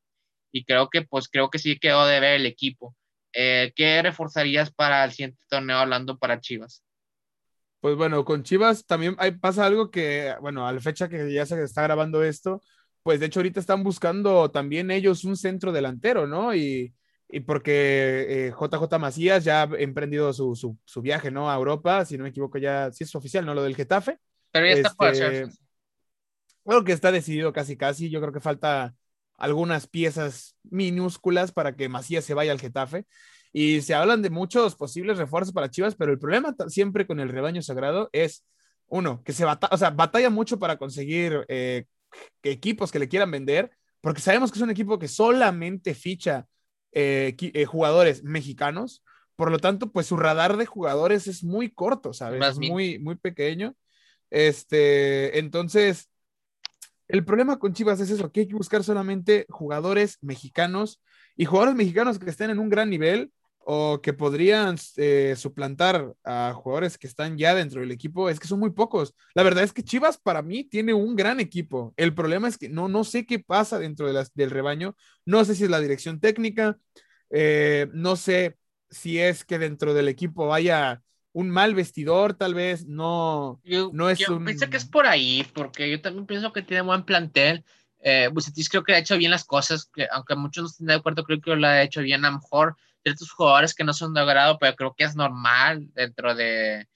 y 0.52 0.66
creo 0.66 0.90
que 0.90 1.04
pues 1.04 1.30
creo 1.30 1.50
que 1.50 1.60
sí 1.60 1.80
quedó 1.80 2.06
de 2.06 2.20
ver 2.20 2.34
el 2.42 2.46
equipo. 2.46 2.96
Eh, 3.32 3.74
¿Qué 3.76 4.02
reforzarías 4.02 4.72
para 4.72 5.04
el 5.06 5.12
siguiente 5.12 5.44
torneo 5.50 5.78
hablando 5.78 6.18
para 6.18 6.40
Chivas? 6.40 6.84
Pues 7.80 7.96
bueno, 7.96 8.26
con 8.26 8.44
Chivas 8.44 8.86
también 8.86 9.16
hay, 9.20 9.32
pasa 9.32 9.66
algo 9.66 9.92
que, 9.92 10.36
bueno, 10.42 10.68
a 10.68 10.72
la 10.72 10.80
fecha 10.80 11.10
que 11.10 11.32
ya 11.32 11.46
se 11.46 11.62
está 11.64 11.84
grabando 11.84 12.24
esto, 12.24 12.62
pues 13.04 13.20
de 13.20 13.28
hecho 13.28 13.40
ahorita 13.40 13.60
están 13.60 13.84
buscando 13.84 14.50
también 14.52 14.90
ellos 14.90 15.26
un 15.26 15.38
centro 15.38 15.72
delantero, 15.72 16.26
¿no? 16.28 16.56
Y, 16.56 16.94
y 17.30 17.40
porque 17.42 18.54
JJ 18.58 18.96
eh, 18.96 19.00
Macías 19.00 19.44
ya 19.44 19.64
ha 19.64 19.70
emprendido 19.78 20.32
su, 20.34 20.56
su, 20.56 20.78
su, 20.86 21.02
viaje, 21.02 21.32
¿no? 21.32 21.50
A 21.50 21.56
Europa, 21.56 22.06
si 22.06 22.18
no 22.18 22.24
me 22.24 22.30
equivoco 22.30 22.58
ya, 22.58 22.92
sí 22.92 23.04
es 23.04 23.16
oficial, 23.16 23.46
¿no? 23.46 23.54
Lo 23.54 23.64
del 23.64 23.76
Getafe. 23.76 24.20
Pero 24.52 24.68
ya 24.68 24.74
está 24.74 25.10
este, 25.10 25.50
Creo 26.66 26.84
que 26.84 26.92
está 26.92 27.12
decidido 27.12 27.52
casi 27.52 27.76
casi, 27.76 28.10
yo 28.10 28.22
creo 28.22 28.32
que 28.32 28.40
falta 28.40 28.96
algunas 29.38 29.88
piezas 29.88 30.56
minúsculas 30.64 31.52
para 31.52 31.76
que 31.76 31.90
Macías 31.90 32.24
se 32.24 32.34
vaya 32.34 32.52
al 32.52 32.60
Getafe. 32.60 33.06
Y 33.52 33.82
se 33.82 33.94
hablan 33.94 34.22
de 34.22 34.32
muchos 34.32 34.76
posibles 34.76 35.18
refuerzos 35.18 35.54
para 35.54 35.70
Chivas, 35.70 35.96
pero 35.96 36.12
el 36.12 36.20
problema 36.20 36.56
siempre 36.70 37.06
con 37.06 37.20
el 37.20 37.30
rebaño 37.30 37.62
sagrado 37.62 38.10
es, 38.12 38.46
uno, 38.88 39.24
que 39.24 39.34
se 39.34 39.46
batalla, 39.46 39.74
o 39.74 39.78
sea, 39.78 39.92
batalla 39.92 40.30
mucho 40.30 40.58
para 40.58 40.78
conseguir 40.78 41.46
eh, 41.48 41.86
equipos 42.42 42.92
que 42.92 43.00
le 43.00 43.08
quieran 43.08 43.30
vender, 43.30 43.72
porque 44.02 44.22
sabemos 44.22 44.52
que 44.52 44.58
es 44.58 44.64
un 44.64 44.72
equipo 44.72 44.98
que 44.98 45.08
solamente 45.08 45.94
ficha 45.94 46.48
eh, 46.94 47.36
eh, 47.40 47.66
jugadores 47.66 48.24
mexicanos, 48.24 49.04
por 49.36 49.52
lo 49.52 49.60
tanto, 49.60 49.92
pues 49.92 50.08
su 50.08 50.18
radar 50.18 50.58
de 50.58 50.66
jugadores 50.66 51.28
es 51.28 51.44
muy 51.44 51.70
corto, 51.70 52.14
¿sabes? 52.14 52.42
es 52.46 52.60
muy, 52.60 53.00
muy 53.00 53.16
pequeño. 53.16 53.76
Este, 54.30 55.40
entonces, 55.40 56.10
el 57.08 57.26
problema 57.26 57.60
con 57.60 57.74
Chivas 57.74 58.00
es 58.00 58.10
eso, 58.10 58.32
que 58.32 58.42
hay 58.42 58.48
que 58.48 58.56
buscar 58.56 58.84
solamente 58.84 59.46
jugadores 59.50 60.18
mexicanos 60.22 61.02
y 61.36 61.46
jugadores 61.46 61.76
mexicanos 61.76 62.20
que 62.20 62.30
estén 62.30 62.50
en 62.50 62.60
un 62.60 62.70
gran 62.70 62.90
nivel 62.90 63.32
o 63.66 64.02
que 64.02 64.14
podrían 64.14 64.78
eh, 64.98 65.36
suplantar 65.38 66.14
a 66.24 66.54
jugadores 66.54 66.98
que 66.98 67.08
están 67.08 67.38
ya 67.38 67.56
dentro 67.56 67.82
del 67.82 67.92
equipo, 67.92 68.30
es 68.30 68.40
que 68.40 68.48
son 68.48 68.60
muy 68.60 68.72
pocos. 68.72 69.16
La 69.34 69.44
verdad 69.44 69.64
es 69.64 69.74
que 69.74 69.84
Chivas 69.84 70.18
para 70.18 70.42
mí 70.42 70.64
tiene 70.64 70.94
un 70.94 71.16
gran 71.16 71.40
equipo. 71.40 71.94
El 71.96 72.14
problema 72.14 72.48
es 72.48 72.58
que 72.58 72.70
no, 72.70 72.88
no 72.88 73.04
sé 73.04 73.26
qué 73.26 73.40
pasa 73.40 73.80
dentro 73.80 74.08
de 74.08 74.14
las, 74.14 74.34
del 74.34 74.52
rebaño. 74.52 74.96
No 75.26 75.46
sé 75.46 75.56
si 75.56 75.64
es 75.64 75.70
la 75.70 75.80
dirección 75.80 76.20
técnica, 76.20 76.78
eh, 77.30 77.88
no 77.94 78.16
sé 78.16 78.58
si 78.90 79.20
es 79.20 79.46
que 79.46 79.60
dentro 79.60 79.94
del 79.94 80.08
equipo 80.08 80.48
vaya 80.48 81.02
un 81.32 81.50
mal 81.50 81.74
vestidor, 81.74 82.36
tal 82.36 82.54
vez, 82.54 82.86
no, 82.86 83.60
yo, 83.64 83.90
no 83.92 84.10
es 84.10 84.20
yo 84.20 84.36
un... 84.36 84.46
Pensé 84.46 84.70
que 84.70 84.78
es 84.78 84.86
por 84.86 85.08
ahí, 85.08 85.46
porque 85.56 85.90
yo 85.90 86.00
también 86.00 86.28
pienso 86.28 86.54
que 86.54 86.62
tiene 86.62 86.84
buen 86.84 87.04
plantel. 87.04 87.66
Eh, 88.02 88.30
Bucetis 88.32 88.70
creo 88.70 88.84
que 88.84 88.94
ha 88.94 89.00
hecho 89.00 89.18
bien 89.18 89.32
las 89.32 89.46
cosas, 89.46 89.86
que, 89.86 90.08
aunque 90.12 90.36
muchos 90.36 90.64
no 90.64 90.68
estén 90.68 90.88
de 90.88 90.94
acuerdo, 90.94 91.24
creo 91.24 91.42
que 91.42 91.56
lo 91.56 91.66
ha 91.66 91.82
hecho 91.82 92.02
bien 92.02 92.24
a 92.24 92.30
lo 92.30 92.38
mejor 92.38 92.76
ciertos 93.04 93.32
jugadores 93.32 93.76
que 93.76 93.84
no 93.84 93.94
son 93.94 94.14
de 94.14 94.22
agrado, 94.22 94.58
pero 94.60 94.76
creo 94.76 94.96
que 94.96 95.04
es 95.04 95.16
normal 95.16 95.90
dentro 95.94 96.36
de, 96.36 96.88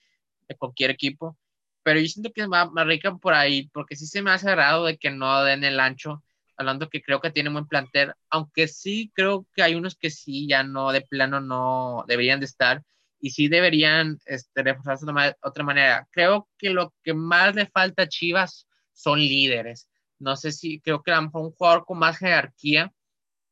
de 0.48 0.56
cualquier 0.58 0.92
equipo. 0.92 1.38
Pero 1.84 2.00
yo 2.00 2.08
siento 2.08 2.32
que 2.34 2.48
me 2.48 2.84
rican 2.86 3.20
por 3.20 3.34
ahí, 3.34 3.70
porque 3.70 3.96
sí 3.96 4.08
se 4.08 4.22
me 4.22 4.32
hace 4.32 4.50
agrado 4.50 4.86
de 4.86 4.98
que 4.98 5.12
no 5.12 5.44
den 5.44 5.64
el 5.64 5.80
ancho, 5.80 6.24
hablando 6.58 6.90
que 6.90 7.02
creo 7.02 7.22
que 7.22 7.32
tiene 7.32 7.50
buen 7.50 7.68
plantel, 7.68 8.14
aunque 8.30 8.68
sí 8.68 9.12
creo 9.14 9.46
que 9.54 9.64
hay 9.64 9.76
unos 9.76 9.96
que 9.96 10.10
sí, 10.10 10.48
ya 10.48 10.64
no, 10.64 10.92
de 10.92 11.02
plano 11.02 11.40
no 11.40 12.04
deberían 12.08 12.40
de 12.40 12.46
estar, 12.46 12.84
y 13.20 13.32
sí 13.32 13.48
deberían 13.48 14.20
este, 14.26 14.64
reforzarse 14.64 15.06
de 15.06 15.36
otra 15.42 15.64
manera. 15.64 16.08
Creo 16.12 16.48
que 16.58 16.70
lo 16.70 16.94
que 17.04 17.14
más 17.14 17.56
le 17.56 17.68
falta 17.68 18.04
a 18.04 18.08
Chivas 18.08 18.68
son 18.94 19.20
líderes. 19.20 19.88
No 20.20 20.36
sé 20.36 20.52
si, 20.52 20.80
creo 20.82 21.04
que 21.04 21.12
a 21.12 21.18
lo 21.18 21.24
mejor 21.24 21.42
un 21.44 21.52
jugador 21.52 21.86
con 21.86 22.00
más 22.00 22.18
jerarquía 22.18 22.94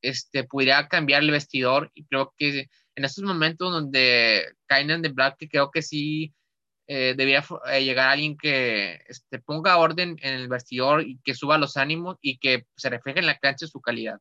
este, 0.06 0.44
pudiera 0.44 0.88
cambiar 0.88 1.24
el 1.24 1.32
vestidor, 1.32 1.92
y 1.94 2.06
creo 2.06 2.34
que 2.38 2.68
en 2.96 3.06
estos 3.06 3.24
momentos 3.24 3.72
donde 3.72 4.46
caen 4.68 5.02
de 5.02 5.10
Black, 5.10 5.38
creo 5.50 5.72
que 5.72 5.82
sí 5.82 6.34
eh, 6.88 7.16
debía 7.18 7.44
eh, 7.72 7.84
llegar 7.84 8.10
alguien 8.10 8.38
que 8.38 9.00
este, 9.08 9.40
ponga 9.40 9.78
orden 9.78 10.18
en 10.22 10.34
el 10.36 10.48
vestidor 10.48 11.02
y 11.02 11.20
que 11.24 11.34
suba 11.34 11.58
los 11.58 11.78
ánimos 11.78 12.18
y 12.22 12.38
que 12.38 12.68
se 12.76 12.90
refleje 12.90 13.20
en 13.20 13.26
la 13.26 13.40
cancha 13.40 13.68
su 13.68 13.82
calidad. 13.82 14.20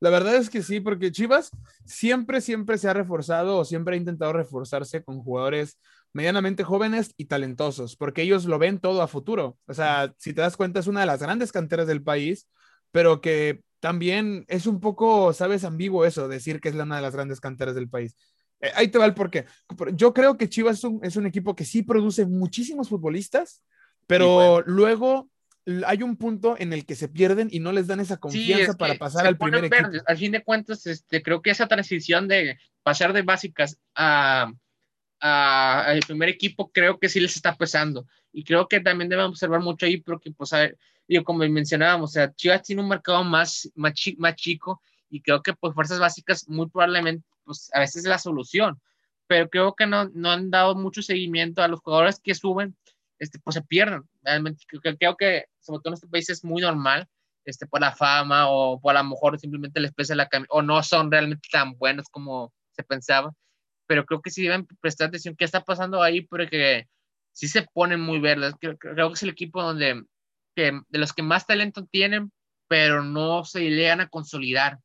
La 0.00 0.10
verdad 0.10 0.36
es 0.36 0.50
que 0.50 0.62
sí, 0.62 0.78
porque 0.78 1.10
Chivas 1.10 1.50
siempre, 1.84 2.40
siempre 2.40 2.78
se 2.78 2.88
ha 2.88 2.92
reforzado 2.92 3.56
o 3.56 3.64
siempre 3.64 3.94
ha 3.94 3.98
intentado 3.98 4.32
reforzarse 4.32 5.02
con 5.02 5.20
jugadores 5.20 5.78
medianamente 6.12 6.62
jóvenes 6.64 7.14
y 7.16 7.24
talentosos, 7.24 7.96
porque 7.96 8.22
ellos 8.22 8.44
lo 8.44 8.58
ven 8.58 8.78
todo 8.78 9.02
a 9.02 9.08
futuro. 9.08 9.58
O 9.66 9.74
sea, 9.74 10.14
si 10.18 10.32
te 10.32 10.40
das 10.40 10.56
cuenta, 10.56 10.80
es 10.80 10.86
una 10.86 11.00
de 11.00 11.06
las 11.06 11.20
grandes 11.20 11.50
canteras 11.50 11.86
del 11.86 12.02
país, 12.02 12.48
pero 12.92 13.20
que 13.20 13.62
también 13.80 14.44
es 14.48 14.66
un 14.66 14.80
poco, 14.80 15.32
sabes, 15.32 15.64
ambiguo 15.64 16.04
eso, 16.04 16.28
decir 16.28 16.60
que 16.60 16.68
es 16.68 16.74
una 16.74 16.96
de 16.96 17.02
las 17.02 17.14
grandes 17.14 17.40
canteras 17.40 17.74
del 17.74 17.88
país. 17.88 18.16
Eh, 18.60 18.70
ahí 18.74 18.88
te 18.88 18.98
va 18.98 19.06
el 19.06 19.14
porqué. 19.14 19.46
Yo 19.94 20.12
creo 20.12 20.36
que 20.36 20.48
Chivas 20.48 20.82
es 21.02 21.16
un, 21.16 21.26
equipo 21.26 21.54
que 21.54 21.64
sí 21.64 21.82
produce 21.82 22.26
muchísimos 22.26 22.88
futbolistas, 22.88 23.62
pero 24.06 24.62
luego 24.66 25.28
hay 25.86 26.02
un 26.02 26.16
punto 26.16 26.56
en 26.58 26.72
el 26.72 26.86
que 26.86 26.94
se 26.94 27.08
pierden 27.08 27.48
y 27.50 27.60
no 27.60 27.72
les 27.72 27.86
dan 27.86 28.00
esa 28.00 28.16
confianza 28.16 28.74
para 28.74 28.94
pasar 28.94 29.26
al 29.26 29.36
primer 29.36 29.64
equipo. 29.64 29.90
Al 30.06 30.16
fin 30.16 30.32
de 30.32 30.42
cuentas, 30.42 30.86
este, 30.86 31.22
creo 31.22 31.42
que 31.42 31.50
esa 31.50 31.68
transición 31.68 32.26
de 32.26 32.58
pasar 32.82 33.12
de 33.12 33.22
básicas 33.22 33.78
a, 33.94 34.50
al 35.20 36.00
primer 36.00 36.28
equipo, 36.28 36.70
creo 36.72 36.98
que 36.98 37.08
sí 37.08 37.20
les 37.20 37.36
está 37.36 37.56
pesando. 37.56 38.06
Y 38.32 38.44
creo 38.44 38.68
que 38.68 38.80
también 38.80 39.08
deben 39.08 39.26
observar 39.26 39.60
mucho 39.60 39.86
ahí, 39.86 39.98
porque, 39.98 40.30
pues, 40.30 40.52
a 40.52 40.70
como 41.24 41.38
mencionábamos, 41.38 42.10
o 42.10 42.12
sea, 42.12 42.34
Chivas 42.34 42.62
tiene 42.62 42.82
un 42.82 42.88
mercado 42.88 43.24
más, 43.24 43.70
más, 43.74 43.94
más 44.18 44.34
chico 44.36 44.82
y 45.08 45.22
creo 45.22 45.42
que, 45.42 45.54
pues, 45.54 45.74
fuerzas 45.74 45.98
básicas 45.98 46.48
muy 46.48 46.68
probablemente 46.68 47.24
pues 47.48 47.70
a 47.72 47.80
veces 47.80 48.04
es 48.04 48.04
la 48.04 48.18
solución, 48.18 48.78
pero 49.26 49.48
creo 49.48 49.74
que 49.74 49.86
no, 49.86 50.10
no 50.10 50.30
han 50.30 50.50
dado 50.50 50.74
mucho 50.74 51.00
seguimiento 51.02 51.62
a 51.62 51.68
los 51.68 51.80
jugadores 51.80 52.20
que 52.20 52.34
suben, 52.34 52.76
este, 53.18 53.38
pues 53.38 53.54
se 53.54 53.62
pierden. 53.62 54.02
Realmente 54.22 54.64
creo, 54.68 54.96
creo 54.96 55.16
que, 55.16 55.46
sobre 55.58 55.80
todo 55.80 55.88
en 55.88 55.94
este 55.94 56.08
país, 56.08 56.28
es 56.28 56.44
muy 56.44 56.60
normal, 56.60 57.08
este, 57.46 57.66
por 57.66 57.80
la 57.80 57.96
fama 57.96 58.50
o 58.50 58.78
por 58.78 58.94
a 58.94 59.02
lo 59.02 59.08
mejor 59.08 59.40
simplemente 59.40 59.80
les 59.80 59.92
pesa 59.92 60.14
la 60.14 60.28
o 60.50 60.60
no 60.60 60.82
son 60.82 61.10
realmente 61.10 61.48
tan 61.50 61.76
buenos 61.78 62.06
como 62.10 62.52
se 62.72 62.82
pensaba, 62.82 63.32
pero 63.86 64.04
creo 64.04 64.20
que 64.20 64.30
sí 64.30 64.42
deben 64.42 64.66
prestar 64.80 65.08
atención 65.08 65.34
qué 65.34 65.46
está 65.46 65.64
pasando 65.64 66.02
ahí, 66.02 66.20
porque 66.20 66.86
sí 67.38 67.46
se 67.46 67.62
ponen 67.72 68.00
muy 68.00 68.18
verdes. 68.18 68.54
Creo, 68.58 68.76
que 68.78 69.14
es 69.14 69.22
el 69.22 69.28
equipo 69.28 69.62
donde, 69.62 70.02
que, 70.56 70.80
de 70.88 70.98
los 70.98 71.12
que 71.12 71.22
más 71.22 71.46
talento 71.46 71.86
tienen, 71.86 72.32
pero 72.66 73.04
no 73.04 73.44
se 73.44 73.60
llegan 73.70 74.00
a 74.00 74.08
consolidar 74.08 74.80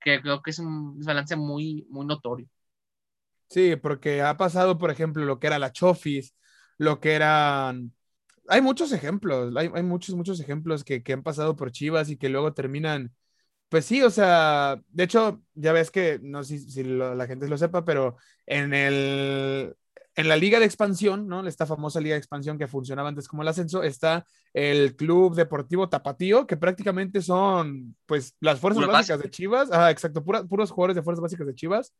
que 0.00 0.22
creo 0.22 0.40
que 0.40 0.50
es 0.50 0.58
un 0.58 0.98
balance 1.00 1.36
muy, 1.36 1.86
muy 1.90 2.06
notorio. 2.06 2.46
Sí, 3.50 3.76
porque 3.76 4.22
ha 4.22 4.38
pasado, 4.38 4.78
por 4.78 4.90
ejemplo, 4.90 5.26
lo 5.26 5.38
que 5.38 5.46
era 5.46 5.58
la 5.58 5.72
Chofis, 5.72 6.34
lo 6.78 7.00
que 7.00 7.12
eran... 7.12 7.92
Hay 8.48 8.62
muchos 8.62 8.90
ejemplos, 8.92 9.54
hay, 9.54 9.70
hay 9.74 9.82
muchos, 9.82 10.14
muchos 10.14 10.40
ejemplos 10.40 10.84
que, 10.84 11.02
que, 11.02 11.12
han 11.12 11.22
pasado 11.22 11.54
por 11.54 11.70
Chivas 11.70 12.08
y 12.08 12.16
que 12.16 12.30
luego 12.30 12.54
terminan, 12.54 13.14
pues 13.68 13.84
sí, 13.84 14.02
o 14.02 14.10
sea, 14.10 14.80
de 14.88 15.04
hecho, 15.04 15.42
ya 15.54 15.72
ves 15.72 15.90
que, 15.90 16.18
no 16.22 16.44
sé 16.44 16.58
si, 16.58 16.70
si 16.70 16.84
la 16.84 17.26
gente 17.26 17.48
lo 17.48 17.58
sepa, 17.58 17.84
pero 17.84 18.16
en 18.46 18.74
el, 18.74 19.74
en 20.16 20.28
la 20.28 20.36
liga 20.36 20.60
de 20.60 20.66
expansión, 20.66 21.26
¿no? 21.26 21.46
Esta 21.46 21.66
famosa 21.66 22.00
liga 22.00 22.14
de 22.14 22.18
expansión 22.18 22.58
que 22.58 22.68
funcionaba 22.68 23.08
antes 23.08 23.26
como 23.26 23.42
el 23.42 23.48
ascenso, 23.48 23.82
está 23.82 24.24
el 24.52 24.94
Club 24.96 25.34
Deportivo 25.34 25.88
Tapatío, 25.88 26.46
que 26.46 26.56
prácticamente 26.56 27.20
son, 27.20 27.96
pues, 28.06 28.34
las 28.40 28.60
fuerzas 28.60 28.86
básicas 28.86 29.20
de 29.20 29.30
Chivas. 29.30 29.70
Ah, 29.72 29.90
exacto, 29.90 30.24
puros 30.24 30.70
jugadores 30.70 30.96
de 30.96 31.02
fuerzas 31.02 31.22
básicas 31.22 31.46
de 31.46 31.54
Chivas. 31.54 31.92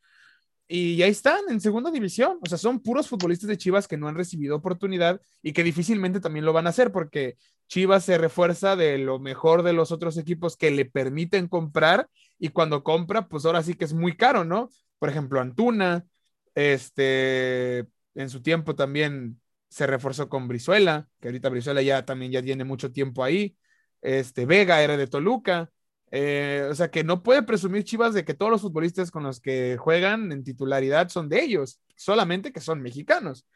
Y 0.66 1.02
ahí 1.02 1.11
están 1.11 1.40
en 1.50 1.61
segunda 1.61 1.90
división. 1.90 2.38
O 2.40 2.47
sea, 2.47 2.56
son 2.56 2.80
puros 2.80 3.09
futbolistas 3.09 3.49
de 3.49 3.59
Chivas 3.59 3.87
que 3.87 3.99
no 3.99 4.09
han 4.09 4.14
recibido 4.14 4.56
oportunidad 4.56 5.21
y 5.42 5.52
que 5.52 5.62
difícilmente 5.62 6.21
también 6.21 6.44
lo 6.44 6.52
van 6.52 6.66
a 6.66 6.71
hacer 6.71 6.90
porque 6.90 7.37
Chivas 7.68 8.04
se 8.04 8.16
refuerza 8.16 8.76
de 8.76 8.99
lo 8.99 9.18
mejor 9.18 9.62
de 9.62 9.73
los 9.73 9.92
otros 9.92 10.16
equipos 10.16 10.56
que 10.56 10.71
le 10.71 10.85
permiten 10.85 11.49
comprar 11.49 12.09
y 12.38 12.49
cuando 12.49 12.83
compra, 12.83 13.28
pues 13.28 13.44
ahora 13.44 13.62
sí 13.62 13.75
que 13.75 13.85
es 13.85 13.92
muy 13.92 14.16
caro, 14.16 14.44
¿no? 14.44 14.71
Por 14.99 15.11
ejemplo, 15.11 15.40
Antuna, 15.40 16.06
este, 16.54 17.87
en 18.14 18.30
su 18.30 18.42
tiempo 18.42 18.75
también 18.75 19.40
se 19.68 19.87
reforzó 19.87 20.28
con 20.28 20.47
Brizuela, 20.49 21.09
que 21.21 21.28
ahorita 21.28 21.49
Brizuela 21.49 21.83
ya 21.83 22.04
también 22.04 22.33
ya 22.33 22.42
tiene 22.42 22.64
mucho 22.64 22.92
tiempo 22.92 23.25
ahí. 23.25 23.56
Este, 24.02 24.47
Vega 24.47 24.83
era 24.83 24.97
de 24.97 25.06
Toluca. 25.06 25.71
Eh, 26.11 26.68
o 26.71 26.75
sea 26.76 26.90
que 26.92 27.02
no 27.02 27.25
puede 27.25 27.42
presumir 27.42 27.83
Chivas 27.83 28.14
de 28.14 28.25
que 28.25 28.35
todos 28.35 28.52
los 28.52 28.62
futbolistas 28.62 29.11
con 29.11 29.25
los 29.25 29.40
que 29.40 29.76
juegan 29.78 30.30
en 30.30 30.44
titularidad 30.44 31.09
son 31.09 31.28
de 31.28 31.42
ellos, 31.42 31.80
solamente 31.97 32.52
que 32.52 32.61
son 32.61 32.80
mexicanos. 32.83 33.49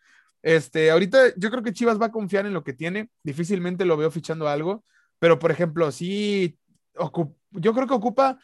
Este, 0.43 0.91
ahorita 0.91 1.35
yo 1.37 1.51
creo 1.51 1.63
que 1.63 1.73
Chivas 1.73 2.01
va 2.01 2.07
a 2.07 2.13
confiar 2.13 2.47
en 2.47 2.55
lo 2.55 2.65
que 2.65 2.73
tiene, 2.73 3.11
difícilmente 3.23 3.85
lo 3.85 3.97
veo 3.97 4.11
fichando 4.11 4.49
algo, 4.49 4.85
pero 5.21 5.39
por 5.39 5.53
ejemplo, 5.53 5.93
sí, 5.93 6.59
yo 7.53 7.75
creo 7.75 7.87
que 7.87 7.95
ocupa 7.95 8.41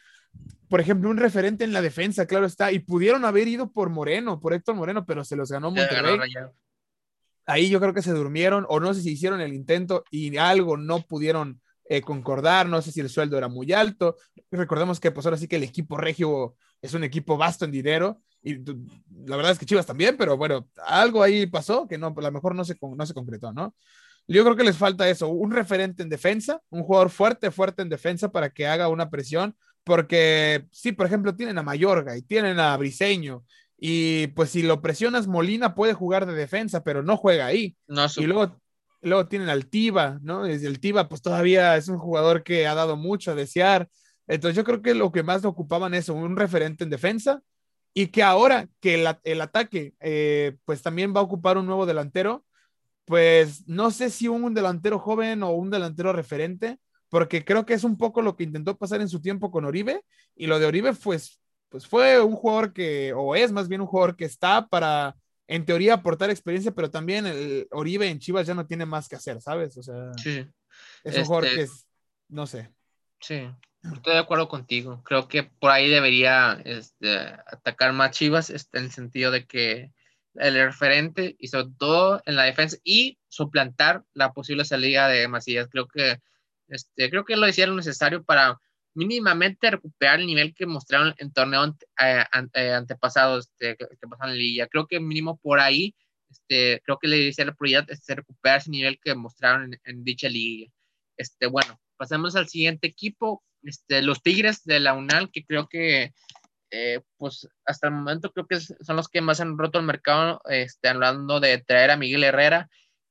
por 0.69 0.79
ejemplo, 0.79 1.09
un 1.09 1.17
referente 1.17 1.63
en 1.63 1.73
la 1.73 1.81
defensa, 1.81 2.25
claro 2.25 2.45
está, 2.45 2.71
y 2.71 2.79
pudieron 2.79 3.25
haber 3.25 3.47
ido 3.47 3.71
por 3.71 3.89
Moreno, 3.89 4.39
por 4.39 4.53
Héctor 4.53 4.75
Moreno, 4.75 5.05
pero 5.05 5.23
se 5.23 5.35
los 5.35 5.51
ganó 5.51 5.71
Monterrey. 5.71 6.17
Ahí 7.45 7.69
yo 7.69 7.79
creo 7.79 7.93
que 7.93 8.01
se 8.01 8.11
durmieron, 8.11 8.65
o 8.69 8.79
no 8.79 8.93
sé 8.93 9.01
si 9.01 9.11
hicieron 9.11 9.41
el 9.41 9.53
intento 9.53 10.03
y 10.09 10.35
algo 10.37 10.77
no 10.77 11.01
pudieron 11.01 11.61
eh, 11.87 12.01
concordar, 12.01 12.67
no 12.67 12.81
sé 12.81 12.91
si 12.91 13.01
el 13.01 13.09
sueldo 13.09 13.37
era 13.37 13.47
muy 13.47 13.71
alto. 13.71 14.15
Recordemos 14.49 14.99
que 14.99 15.11
pues 15.11 15.25
ahora 15.25 15.37
sí 15.37 15.47
que 15.47 15.57
el 15.57 15.63
equipo 15.63 15.97
regio 15.97 16.55
es 16.81 16.93
un 16.93 17.03
equipo 17.03 17.37
vasto 17.37 17.65
en 17.65 17.71
dinero, 17.71 18.21
y 18.41 18.57
la 19.25 19.35
verdad 19.35 19.51
es 19.51 19.59
que 19.59 19.65
Chivas 19.65 19.85
también, 19.85 20.17
pero 20.17 20.37
bueno, 20.37 20.67
algo 20.85 21.23
ahí 21.23 21.47
pasó 21.47 21.87
que 21.87 21.97
no, 21.97 22.13
a 22.15 22.21
lo 22.21 22.31
mejor 22.31 22.55
no 22.55 22.63
se, 22.63 22.77
no 22.81 23.05
se 23.05 23.13
concretó, 23.13 23.51
¿no? 23.51 23.75
Yo 24.27 24.43
creo 24.43 24.55
que 24.55 24.63
les 24.63 24.77
falta 24.77 25.07
eso, 25.09 25.27
un 25.27 25.51
referente 25.51 26.01
en 26.01 26.09
defensa, 26.09 26.61
un 26.69 26.83
jugador 26.83 27.09
fuerte, 27.11 27.51
fuerte 27.51 27.83
en 27.83 27.89
defensa 27.89 28.31
para 28.31 28.49
que 28.49 28.65
haga 28.65 28.87
una 28.87 29.09
presión, 29.09 29.55
porque 29.85 30.65
sí, 30.71 30.91
por 30.91 31.05
ejemplo, 31.05 31.35
tienen 31.35 31.57
a 31.57 31.63
Mayorga 31.63 32.17
y 32.17 32.23
tienen 32.23 32.59
a 32.59 32.75
Briseño. 32.75 33.45
Y 33.77 34.27
pues 34.27 34.49
si 34.49 34.63
lo 34.63 34.81
presionas, 34.81 35.27
Molina 35.27 35.75
puede 35.75 35.93
jugar 35.93 36.25
de 36.25 36.33
defensa, 36.33 36.83
pero 36.83 37.03
no 37.03 37.17
juega 37.17 37.45
ahí. 37.45 37.77
y 38.17 38.25
luego, 38.25 38.59
luego 39.01 39.27
tienen 39.27 39.47
al 39.47 39.67
Tiva, 39.67 40.19
¿no? 40.23 40.45
El 40.45 40.79
Tiva, 40.79 41.07
pues 41.07 41.21
todavía 41.21 41.77
es 41.77 41.87
un 41.87 41.99
jugador 41.99 42.43
que 42.43 42.67
ha 42.67 42.73
dado 42.73 42.97
mucho 42.97 43.31
a 43.31 43.35
desear. 43.35 43.87
Entonces 44.27 44.55
yo 44.55 44.63
creo 44.63 44.81
que 44.81 44.95
lo 44.95 45.11
que 45.11 45.23
más 45.23 45.45
ocupaban 45.45 45.93
es 45.93 46.09
un 46.09 46.35
referente 46.35 46.83
en 46.83 46.89
defensa 46.89 47.43
y 47.93 48.07
que 48.07 48.23
ahora 48.23 48.67
que 48.81 48.95
el, 49.23 49.41
ataque 49.41 49.93
eh, 49.99 50.57
pues 50.65 50.81
también 50.81 51.15
va 51.15 51.19
a 51.19 51.23
ocupar 51.23 51.57
un 51.59 51.67
nuevo 51.67 51.85
delantero, 51.85 52.43
pues 53.05 53.67
no 53.67 53.91
sé 53.91 54.09
si 54.09 54.27
un 54.27 54.53
delantero 54.55 54.97
joven 54.97 55.43
o 55.43 55.51
un 55.51 55.69
delantero 55.69 56.11
referente, 56.11 56.79
porque 57.15 57.45
creo 57.45 57.65
que 57.65 57.73
es 57.73 57.85
un 57.85 57.97
poco 57.97 58.21
lo 58.21 58.35
que 58.35 58.43
intentó 58.43 58.77
pasar 58.77 58.99
en 58.99 59.07
su 59.07 59.21
tiempo 59.21 59.49
con 59.49 59.63
Oribe, 59.63 60.01
y 60.35 60.47
lo 60.47 60.59
de 60.59 60.65
Oribe, 60.65 60.91
pues, 60.91 61.39
pues 61.69 61.87
fue 61.87 62.21
un 62.21 62.35
jugador 62.35 62.73
que, 62.73 63.13
o 63.13 63.37
es 63.37 63.53
más 63.53 63.69
bien 63.69 63.79
un 63.79 63.87
jugador 63.87 64.17
que 64.17 64.25
está 64.25 64.67
para, 64.67 65.15
en 65.47 65.63
teoría, 65.63 65.93
aportar 65.93 66.29
experiencia, 66.29 66.73
pero 66.73 66.91
también 66.91 67.25
el 67.25 67.69
Oribe 67.71 68.09
en 68.09 68.19
Chivas 68.19 68.45
ya 68.45 68.53
no 68.53 68.67
tiene 68.67 68.85
más 68.85 69.07
que 69.07 69.15
hacer, 69.15 69.39
¿sabes? 69.39 69.77
O 69.77 69.81
sea, 69.81 70.11
sí. 70.21 70.45
es 71.05 71.17
un 71.17 71.23
jugador 71.23 71.45
este 71.45 71.55
que 71.55 71.61
es, 71.63 71.87
no 72.27 72.45
sé. 72.47 72.69
Sí, 73.21 73.49
estoy 73.81 74.13
de 74.13 74.19
acuerdo 74.19 74.49
contigo. 74.49 75.01
Creo 75.05 75.29
que 75.29 75.43
por 75.43 75.71
ahí 75.71 75.89
debería 75.89 76.61
este, 76.65 77.17
atacar 77.17 77.93
más 77.93 78.11
Chivas, 78.11 78.49
este, 78.49 78.79
en 78.79 78.83
el 78.83 78.91
sentido 78.91 79.31
de 79.31 79.45
que 79.45 79.93
el 80.33 80.55
referente 80.55 81.37
y 81.39 81.47
sobre 81.47 81.69
todo 81.77 82.21
en 82.25 82.35
la 82.35 82.43
defensa 82.43 82.75
y 82.83 83.19
suplantar 83.29 84.03
la 84.13 84.33
posible 84.33 84.65
salida 84.65 85.07
de 85.07 85.29
Macías. 85.29 85.69
Creo 85.71 85.87
que 85.87 86.19
este, 86.67 87.09
creo 87.09 87.25
que 87.25 87.35
lo 87.35 87.47
hicieron 87.47 87.75
necesario 87.75 88.23
para 88.23 88.59
mínimamente 88.95 89.69
recuperar 89.69 90.19
el 90.19 90.25
nivel 90.25 90.55
que 90.55 90.65
mostraron 90.65 91.13
en 91.17 91.31
torneo 91.31 91.75
eh, 92.01 92.23
eh, 92.53 92.71
antepasado 92.71 93.39
este, 93.39 93.75
que, 93.75 93.87
pasaron 94.09 94.33
en 94.33 94.39
Liga. 94.39 94.67
Creo 94.67 94.87
que 94.87 94.99
mínimo 94.99 95.37
por 95.37 95.59
ahí, 95.59 95.93
este, 96.29 96.81
creo 96.83 96.97
que 96.97 97.07
le 97.07 97.17
dice 97.17 97.45
la 97.45 97.53
prioridad 97.53 97.89
este, 97.91 98.15
recuperar 98.15 98.59
ese 98.59 98.71
nivel 98.71 98.99
que 99.03 99.13
mostraron 99.13 99.77
en, 99.83 100.03
dicha 100.03 100.29
liga. 100.29 100.71
Este, 101.17 101.47
bueno, 101.47 101.79
pasamos 101.97 102.35
al 102.35 102.47
siguiente 102.47 102.87
equipo, 102.87 103.43
este, 103.63 104.01
los 104.01 104.23
Tigres 104.23 104.63
de 104.63 104.79
la 104.79 104.93
UNAL, 104.93 105.29
que 105.31 105.45
creo 105.45 105.67
que 105.67 106.13
eh, 106.71 107.01
pues 107.17 107.47
hasta 107.65 107.87
el 107.87 107.93
momento 107.93 108.31
creo 108.31 108.47
que 108.47 108.59
son 108.59 108.95
los 108.95 109.07
que 109.07 109.21
más 109.21 109.39
han 109.39 109.57
roto 109.57 109.79
el 109.79 109.85
mercado, 109.85 110.41
este, 110.49 110.89
hablando 110.89 111.39
de 111.39 111.59
traer 111.59 111.91
a 111.91 111.97
Miguel 111.97 112.23
Herrera 112.23 112.69